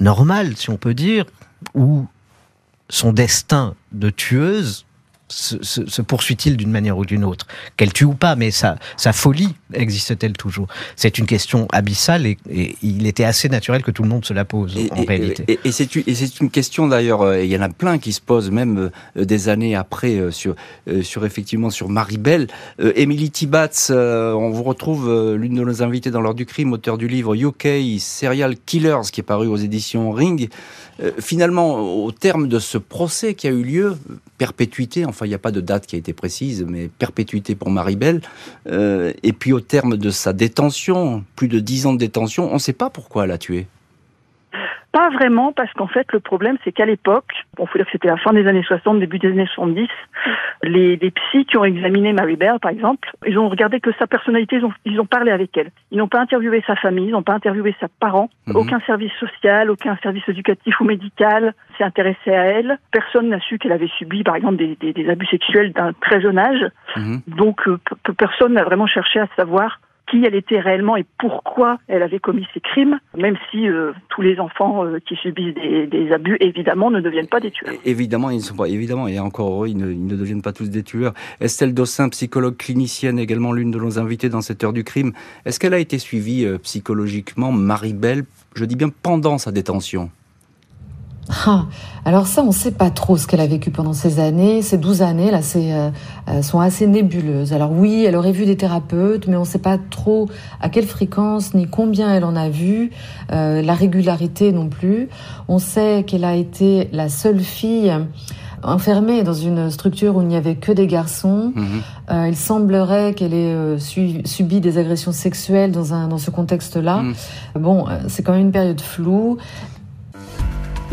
[0.01, 1.25] normale, si on peut dire,
[1.75, 2.07] ou
[2.89, 4.85] son destin de tueuse
[5.33, 8.77] se, se- se poursuit-il d'une manière ou d'une autre Qu'elle tue ou pas, mais sa,
[8.97, 10.67] sa folie existe-t-elle toujours?
[10.95, 14.33] C'est une question abyssale et, et il était assez naturel que tout le monde se
[14.33, 15.59] la pose Et, en et- réalité.
[15.63, 15.95] et- c'est
[16.39, 19.49] une, question d'ailleurs, euh, il y en a plein qui se posent même euh, des
[19.49, 20.55] années après euh, sur,
[21.01, 22.47] sur effectivement sur Maribel.
[22.79, 26.97] Euh, Emily Tibatz, on vous retrouve l'une de nos invitées dans l'heure du crime, auteur
[26.97, 27.67] du livre UK
[27.99, 30.49] Serial Killers qui est paru aux éditions Ring.
[31.19, 33.97] Finalement, au terme de ce procès qui a eu lieu,
[34.37, 37.69] perpétuité, enfin il n'y a pas de date qui a été précise, mais perpétuité pour
[37.69, 38.21] Maribel,
[38.67, 42.55] euh, et puis au terme de sa détention, plus de dix ans de détention, on
[42.55, 43.67] ne sait pas pourquoi elle a tué.
[44.93, 48.07] Pas vraiment, parce qu'en fait, le problème, c'est qu'à l'époque, bon, faut dire que c'était
[48.07, 49.87] la fin des années 60, début des années 70,
[50.63, 54.05] les, les psys qui ont examiné Mary Bell, par exemple, ils ont regardé que sa
[54.07, 55.71] personnalité, ils ont, ils ont parlé avec elle.
[55.91, 58.55] Ils n'ont pas interviewé sa famille, ils n'ont pas interviewé ses parents, Mhm.
[58.55, 62.77] aucun service social, aucun service éducatif ou médical s'est intéressé à elle.
[62.91, 66.21] Personne n'a su qu'elle avait subi, par exemple, des, des- des abus sexuels d'un très
[66.21, 66.65] jeune âge.
[66.97, 67.21] Mhm.
[67.27, 67.79] Donc, euh,
[68.17, 69.79] personne n'a vraiment cherché à savoir
[70.13, 74.21] qui elle était réellement et pourquoi elle avait commis ces crimes, même si euh, tous
[74.21, 77.73] les enfants euh, qui subissent des, abus, évidemment, ne deviennent pas des tueurs.
[77.83, 80.83] Évidemment, ils ne sont pas, évidemment, et encore heureux, ils ne, deviennent pas tous des
[80.83, 81.13] tueurs.
[81.41, 85.13] Estelle Dossin, psychologue clinicienne, également l'une de nos invitées dans cette heure du crime.
[85.45, 90.11] Est-ce qu'elle a été suivie euh, psychologiquement, Marie-Belle, je dis bien pendant sa détention?
[92.05, 94.61] Alors ça, on ne sait pas trop ce qu'elle a vécu pendant ces années.
[94.61, 95.89] Ces 12 années, là, euh,
[96.29, 97.53] euh, sont assez nébuleuses.
[97.53, 100.27] Alors oui, elle aurait vu des thérapeutes, mais on ne sait pas trop
[100.59, 102.91] à quelle fréquence ni combien elle en a vu,
[103.31, 105.07] euh, la régularité non plus.
[105.47, 107.93] On sait qu'elle a été la seule fille
[108.65, 111.51] enfermée dans une structure où il n'y avait que des garçons.
[111.53, 111.65] Mhm.
[112.11, 116.31] Euh, il semblerait qu'elle ait euh, su- subi des agressions sexuelles dans, un, dans ce
[116.31, 116.97] contexte-là.
[117.01, 117.13] Mhm.
[117.59, 119.37] Bon, euh, c'est quand même une période floue.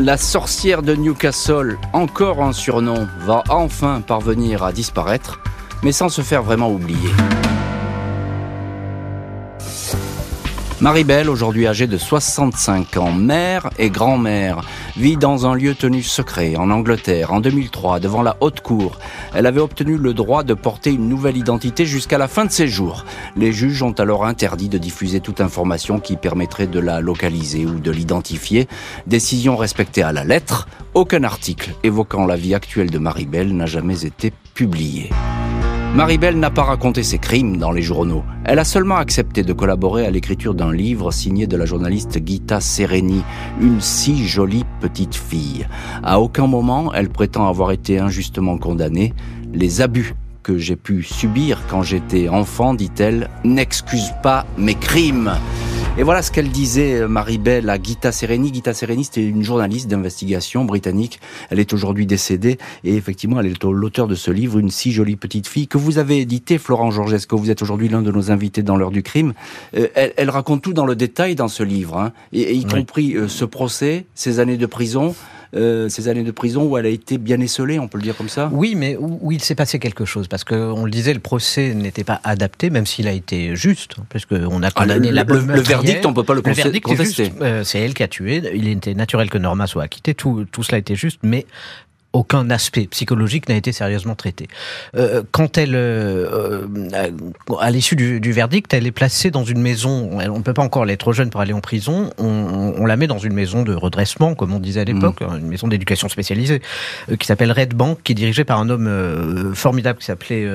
[0.03, 5.41] La sorcière de Newcastle, encore un surnom, va enfin parvenir à disparaître,
[5.83, 7.11] mais sans se faire vraiment oublier.
[10.81, 14.63] Marie-Belle, aujourd'hui âgée de 65 ans, mère et grand-mère,
[14.97, 18.99] vit dans un lieu tenu secret en Angleterre en 2003 devant la haute cour.
[19.35, 22.67] Elle avait obtenu le droit de porter une nouvelle identité jusqu'à la fin de ses
[22.67, 23.05] jours.
[23.37, 27.79] Les juges ont alors interdit de diffuser toute information qui permettrait de la localiser ou
[27.79, 28.67] de l'identifier.
[29.07, 30.67] Décision respectée à la lettre.
[30.95, 35.11] Aucun article évoquant la vie actuelle de Marie-Belle n'a jamais été publié.
[35.95, 38.23] Marie-Belle n'a pas raconté ses crimes dans les journaux.
[38.45, 42.61] Elle a seulement accepté de collaborer à l'écriture d'un livre signé de la journaliste Gita
[42.61, 43.23] Sereni,
[43.61, 45.67] une si jolie petite fille.
[46.05, 49.15] À aucun moment, elle prétend avoir été injustement condamnée.
[49.53, 50.15] Les abus
[50.45, 55.33] que j'ai pu subir quand j'étais enfant, dit-elle, n'excusent pas mes crimes.
[55.99, 58.55] Et voilà ce qu'elle disait, Marie-Belle, à Gita Sereni.
[58.55, 61.21] Gita Sereni, c'était une journaliste d'investigation britannique.
[61.51, 62.57] Elle est aujourd'hui décédée.
[62.85, 65.99] Et effectivement, elle est l'auteur de ce livre, Une si jolie petite fille, que vous
[65.99, 67.37] avez édité, Florent Georgesco.
[67.37, 69.35] Vous êtes aujourd'hui l'un de nos invités dans l'heure du crime?
[69.77, 72.65] Euh, elle, elle raconte tout dans le détail dans ce livre, hein, et, et y
[72.65, 72.71] Oui.
[72.81, 75.15] compris euh, ce procès, ces années de prison.
[75.57, 78.17] Euh, ces années de prison où elle a été bien esselée, on peut le dire
[78.17, 78.49] comme ça?
[78.53, 81.19] Oui, mais où, où il s'est passé quelque chose, parce que on le disait, le
[81.21, 85.23] procès n'était pas adapté, même s'il a été juste, puisqu'on a Ah, condamné le, la
[85.23, 85.83] le- bonne le meurtrière.
[85.83, 87.33] verdict, on peut pas le, Le verdict est contester.
[87.41, 88.43] Euh, c'est elle qui a tué.
[88.55, 90.15] Il était naturel que Norma soit acquittée.
[90.15, 91.47] Tout, tout cela était juste, mais
[92.13, 94.49] aucun aspect psychologique n'a été sérieusement traité.
[94.97, 97.11] Euh, quand elle, euh, euh,
[97.61, 100.19] à l'issue du, du verdict, elle est placée dans une maison.
[100.21, 102.11] Elle- On ne peut pas encore, elle est trop jeune pour aller en prison.
[102.19, 105.21] On, on- on la met dans une maison de redressement, comme on disait à l'époque,
[105.21, 106.63] une maison d'éducation spécialisée,
[107.11, 110.49] euh, qui s'appelle Red Bank, qui est dirigée par un homme formidable qui s'appelait,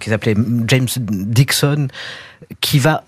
[0.00, 0.34] qui s'appelait
[0.66, 1.88] James Dixon,
[2.60, 3.04] qui va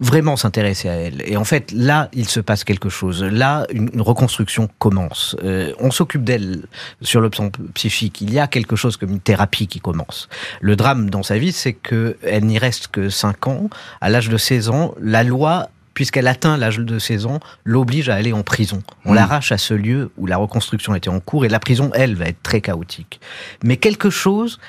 [0.00, 1.22] vraiment s'intéresser à elle.
[1.26, 3.22] Et en fait, là, il se passe quelque chose.
[3.22, 5.36] Là, une, une reconstruction commence.
[5.42, 6.62] Euh, on s'occupe d'elle
[7.02, 8.20] sur le plan psychique.
[8.20, 10.28] Il y a quelque chose comme une thérapie qui commence.
[10.60, 13.70] Le drame dans sa vie, c'est que elle n'y reste que 5 ans.
[14.00, 18.14] À l'âge de 16 ans, la loi puisqu'elle atteint l'âge de 16 ans, l'oblige à
[18.14, 18.84] aller en prison.
[19.04, 19.14] On Mmh.
[19.16, 22.26] l'arrache à ce lieu où la reconstruction était en cours et la prison, elle, va
[22.26, 23.18] être très chaotique.
[23.64, 24.60] Mais quelque chose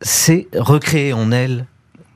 [0.00, 1.66] s'est recréé en elle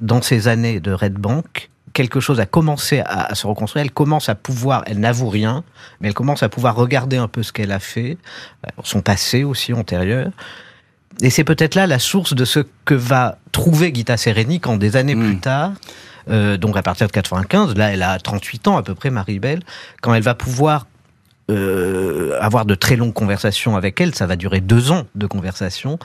[0.01, 1.69] dans ces années de Red Bank,
[1.99, 3.85] quelque chose a commencé à, se reconstruire.
[3.85, 5.65] Elle commence à pouvoir, elle n'avoue rien,
[6.01, 8.19] mais elle commence à pouvoir regarder un peu ce qu'elle a fait,
[8.65, 10.31] euh, son passé aussi antérieur.
[11.23, 14.95] Et c'est peut-être là la source de ce que va trouver Gita Sereni quand des
[14.95, 15.73] années plus tard,
[16.31, 19.65] euh, donc à partir de 95, là elle a 38 ans à peu près, Marie-Belle,
[20.01, 20.87] quand elle va pouvoir
[21.51, 25.99] euh, avoir de très longues conversations avec elle, ça va durer deux ans de conversation,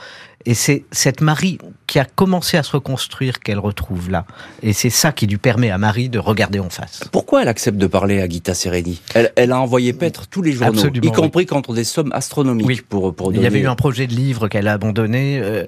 [0.46, 4.26] et c'est cette Marie qui a commencé à se reconstruire qu'elle retrouve là.
[4.62, 7.04] Et c'est ça qui lui permet à Marie de regarder en face.
[7.12, 9.02] Pourquoi elle accepte de parler à Gita Sereni?
[9.14, 12.68] Elle, elle, a envoyé paître tous les journaux, y compris contre des sommes astronomiques.
[12.68, 12.82] Oui.
[12.88, 15.40] Pour, pour Il y avait eu un projet de livre qu'elle a abandonné.
[15.40, 15.66] Euh,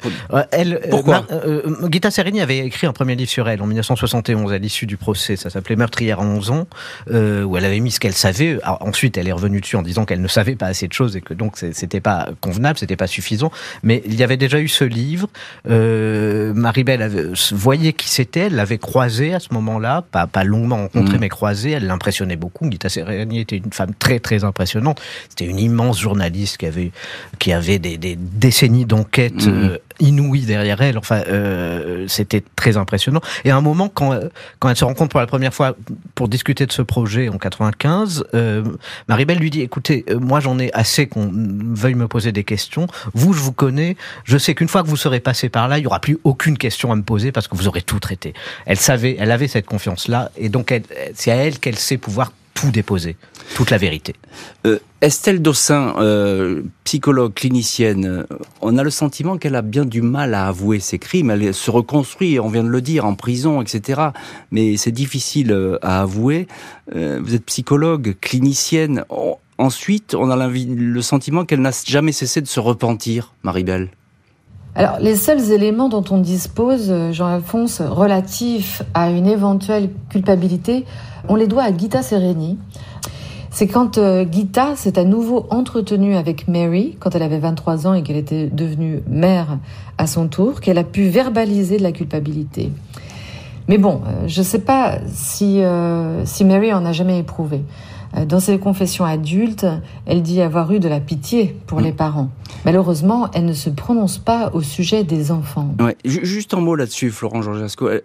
[0.51, 1.61] elle, euh, Pourquoi euh,
[1.91, 5.35] Gita Sereni avait écrit un premier livre sur elle en 1971 à l'issue du procès.
[5.35, 6.67] Ça s'appelait Meurtrière à 11 ans,
[7.11, 8.57] euh, où elle avait mis ce qu'elle savait.
[8.63, 11.15] Alors, ensuite, elle est revenue dessus en disant qu'elle ne savait pas assez de choses
[11.15, 13.51] et que donc c'était pas convenable, c'était pas suffisant.
[13.83, 15.27] Mais il y avait déjà eu ce livre.
[15.69, 21.17] Euh, Maribel voyait qui c'était, elle l'avait croisé à ce moment-là, pas, pas longuement rencontré,
[21.17, 21.21] mm.
[21.21, 21.71] mais croisé.
[21.71, 22.69] Elle l'impressionnait beaucoup.
[22.69, 25.01] Gita Sereni était une femme très très impressionnante.
[25.29, 26.91] C'était une immense journaliste qui avait
[27.39, 29.49] qui avait des, des décennies d'enquête mm.
[29.49, 30.97] euh, inouïes derrière elle.
[30.97, 33.21] Enfin, euh, c'était très impressionnant.
[33.43, 34.19] Et à un moment, quand
[34.59, 35.75] quand elle se rencontre pour la première fois
[36.15, 38.63] pour discuter de ce projet en 95, euh,
[39.07, 42.87] Maribel lui dit "Écoutez, euh, moi j'en ai assez qu'on veuille me poser des questions.
[43.13, 43.95] Vous, je vous connais.
[44.23, 46.57] Je sais qu'une fois que vous serez passé par là, il y aura plus aucune
[46.57, 48.33] question à me poser parce que vous aurez tout traité.
[48.65, 50.73] Elle savait, elle avait cette confiance-là, et donc
[51.13, 53.17] c'est à elle qu'elle sait pouvoir tout déposer,
[53.53, 54.15] toute la vérité.
[54.65, 58.25] Euh, Estelle Dossin, euh, psychologue, clinicienne,
[58.61, 61.29] on a le sentiment qu'elle a bien du mal à avouer ses crimes.
[61.29, 64.01] Elle se reconstruit, on vient de le dire, en prison, etc.
[64.51, 66.47] Mais c'est difficile euh, à avouer.
[66.93, 69.03] vous êtes psychologue, clinicienne.
[69.57, 73.89] ensuite, on a le sentiment qu'elle n'a jamais cessé de se repentir, Marie-Belle.
[74.75, 80.83] Alors, les seuls éléments dont on dispose, Jean-Alphonse, relatifs à une éventuelle culpabilité,
[81.29, 82.57] on les doit à Gita Sereni.
[83.55, 87.93] C'est quand euh, Gita s'est à nouveau entretenue avec Mary, quand elle avait 23 ans
[87.93, 89.59] et qu'elle était devenue mère
[89.97, 92.69] à son tour, qu'elle a pu verbaliser de la culpabilité.
[93.69, 97.61] Mais bon, euh, je ne sais pas si, euh, si Mary en a jamais éprouvé.
[98.15, 99.65] Euh, dans ses confessions adultes,
[100.05, 102.29] elle dit avoir eu de la pitié pour les parents.
[102.65, 105.75] Malheureusement, elle ne se prononce pas au sujet des enfants.
[105.79, 105.97] Ouais.
[106.05, 107.87] Juste un mot là-dessus, Florent Georgesco.
[107.87, 107.99] Euh,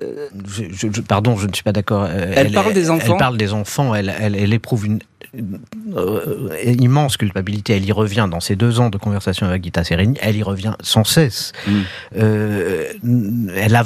[0.45, 2.07] je, pardon, je ne suis pas d'accord.
[2.09, 3.13] Euh, elle, parle des enfants.
[3.13, 3.95] Elle parle des enfants.
[3.95, 5.01] Elle, elle, éprouve une,
[6.65, 7.77] immense culpabilité.
[7.77, 10.19] Elle y revient dans ces deux ans de conversation avec Gita Sereni.
[10.21, 11.53] Elle y revient sans cesse.
[11.67, 13.49] Mm.
[13.55, 13.85] elle a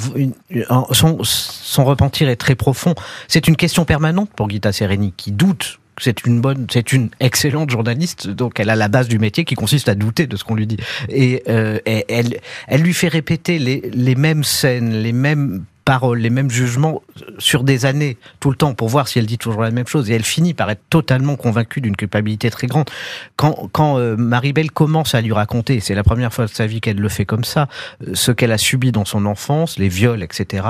[0.91, 2.95] son, son repentir est très profond.
[3.27, 7.69] C'est une question permanente pour Gita Sereni qui doute c'est une bonne, c'est une excellente
[7.69, 10.55] journaliste, donc elle a la base du métier qui consiste à douter de ce qu'on
[10.55, 10.77] lui dit.
[11.09, 16.31] Et, euh, elle, elle lui fait répéter les, les mêmes scènes, les mêmes paroles, les
[16.31, 17.03] mêmes jugements
[17.37, 20.09] sur des années, tout le temps, pour voir si elle dit toujours la même chose.
[20.09, 22.89] Et elle finit par être totalement convaincue d'une culpabilité très grande.
[23.35, 26.81] Quand, quand euh, Maribel commence à lui raconter, c'est la première fois de sa vie
[26.81, 27.67] qu'elle le fait comme ça,
[28.01, 30.65] euh, ce qu'elle a subi dans son enfance, les viols, etc.,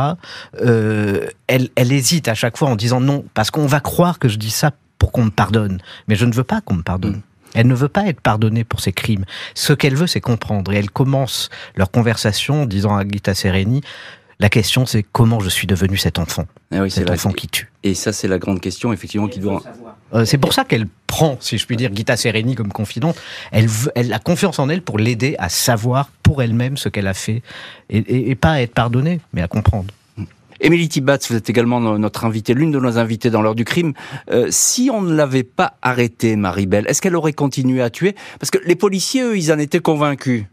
[1.47, 4.37] elle, elle hésite à chaque fois en disant non, parce qu'on va croire que je
[4.37, 5.79] dis ça pour qu'on me pardonne.
[6.07, 7.17] Mais je ne veux pas qu'on me pardonne.
[7.17, 7.21] Mm.
[7.55, 9.23] Elle ne veut pas être pardonnée pour ses crimes.
[9.53, 10.73] Ce qu'elle veut, c'est comprendre.
[10.73, 13.81] Et elle commence leur conversation en disant à Gita Sereni,
[14.39, 17.71] la question, c'est comment je suis devenu cet enfant, ah oui, cet enfant qui tue.
[17.83, 19.63] Et ça, c'est la grande question, effectivement, qui doit.
[20.13, 23.15] Euh, c'est pour ça qu'elle prend, si je puis dire, Gita Sereni comme confidente.
[23.53, 27.13] Elle, elle a confiance en elle pour l'aider à savoir pour elle-même ce qu'elle a
[27.13, 27.43] fait
[27.89, 29.93] et, et pas à être pardonnée, mais à comprendre.
[30.61, 33.93] Émilie Tibatz, vous êtes également notre invitée, l'une de nos invitées dans l'heure du crime.
[34.29, 38.13] Euh, si on ne l'avait pas arrêtée, Marie-Belle, est-ce qu'elle aurait continué à tuer?
[38.39, 40.45] Parce que les policiers, eux, ils en étaient convaincus.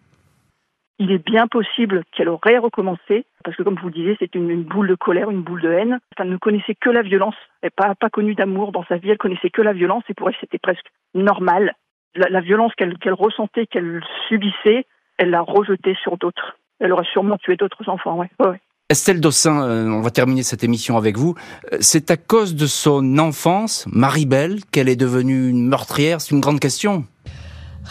[0.98, 4.62] Il est bien possible qu'elle aurait recommencé, parce que comme vous le disiez, c'est une,
[4.62, 5.98] boule de colère, une boule de haine.
[6.18, 9.18] Elle ne connaissait que la violence, elle n'a pas, connu d'amour dans sa vie, elle
[9.18, 11.74] connaissait que la violence, et pour elle c'était presque normal.
[12.14, 14.84] La, violence qu'elle ressentait, qu'elle subissait,
[15.16, 16.58] elle l'a rejetée sur d'autres.
[16.78, 18.60] Elle aurait sûrement tué d'autres enfants, ouais.
[18.92, 21.34] Estelle Dossin, euh, on va terminer cette émission avec vous.
[21.72, 26.40] Euh, c'est à cause de son enfance, Marie-Belle, qu'elle est devenue une meurtrière C'est une
[26.40, 27.04] grande question.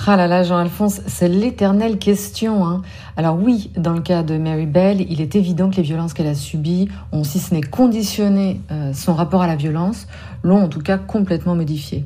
[0.05, 2.67] Ah là là, Jean-Alphonse, c'est l'éternelle question.
[2.67, 2.83] Hein.
[3.17, 6.27] Alors oui, dans le cas de Mary Bell, il est évident que les violences qu'elle
[6.27, 10.07] a subies ont, si ce n'est conditionné euh, son rapport à la violence,
[10.43, 12.05] l'ont en tout cas complètement modifié.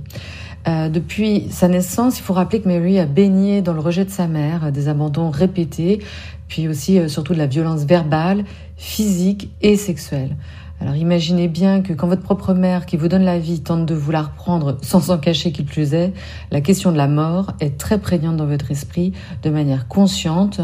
[0.66, 4.28] depuis sa naissance, il faut rappeler que Mary a baigné dans le rejet de sa
[4.28, 6.00] mère, des abandons répétés,
[6.48, 8.44] puis aussi surtout de la violence verbale
[8.78, 10.36] physique et sexuelle.
[10.82, 13.96] Alors imaginez bien que quand votre propre mère qui vous donne la vie tente de
[13.96, 16.14] vous la reprendre sans s'en cacher qu'il plus est,
[16.52, 20.60] la question de la mort est très prégnante dans votre esprit de manière consciente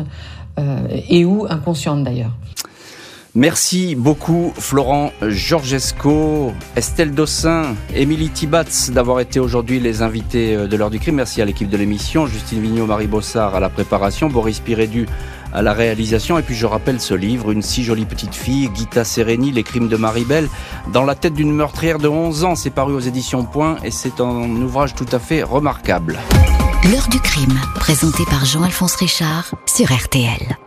[0.60, 2.36] euh, et ou inconsciente d'ailleurs.
[3.34, 10.76] Merci beaucoup Florent Georgesco, Estelle Dossin, Émilie Tibatz d'avoir été aujourd'hui les invités euh, de
[10.76, 11.16] l'heure du crime.
[11.16, 15.08] Merci à l'équipe de l'émission, Justine Vignot, Marie Bossard à la préparation, Boris Pirédu
[15.54, 16.38] à la réalisation.
[16.38, 19.88] Et puis je rappelle ce livre, Une si jolie petite fille, Gita Sereni, Les crimes
[19.88, 20.50] de Maribel,
[20.94, 22.56] dans la tête d'une meurtrière de 11 ans.
[22.56, 26.20] C'est paru aux éditions Point et c'est un ouvrage tout à fait remarquable.
[26.92, 30.58] L'heure du crime, présenté par Jean-Alphonse Richard sur RTL.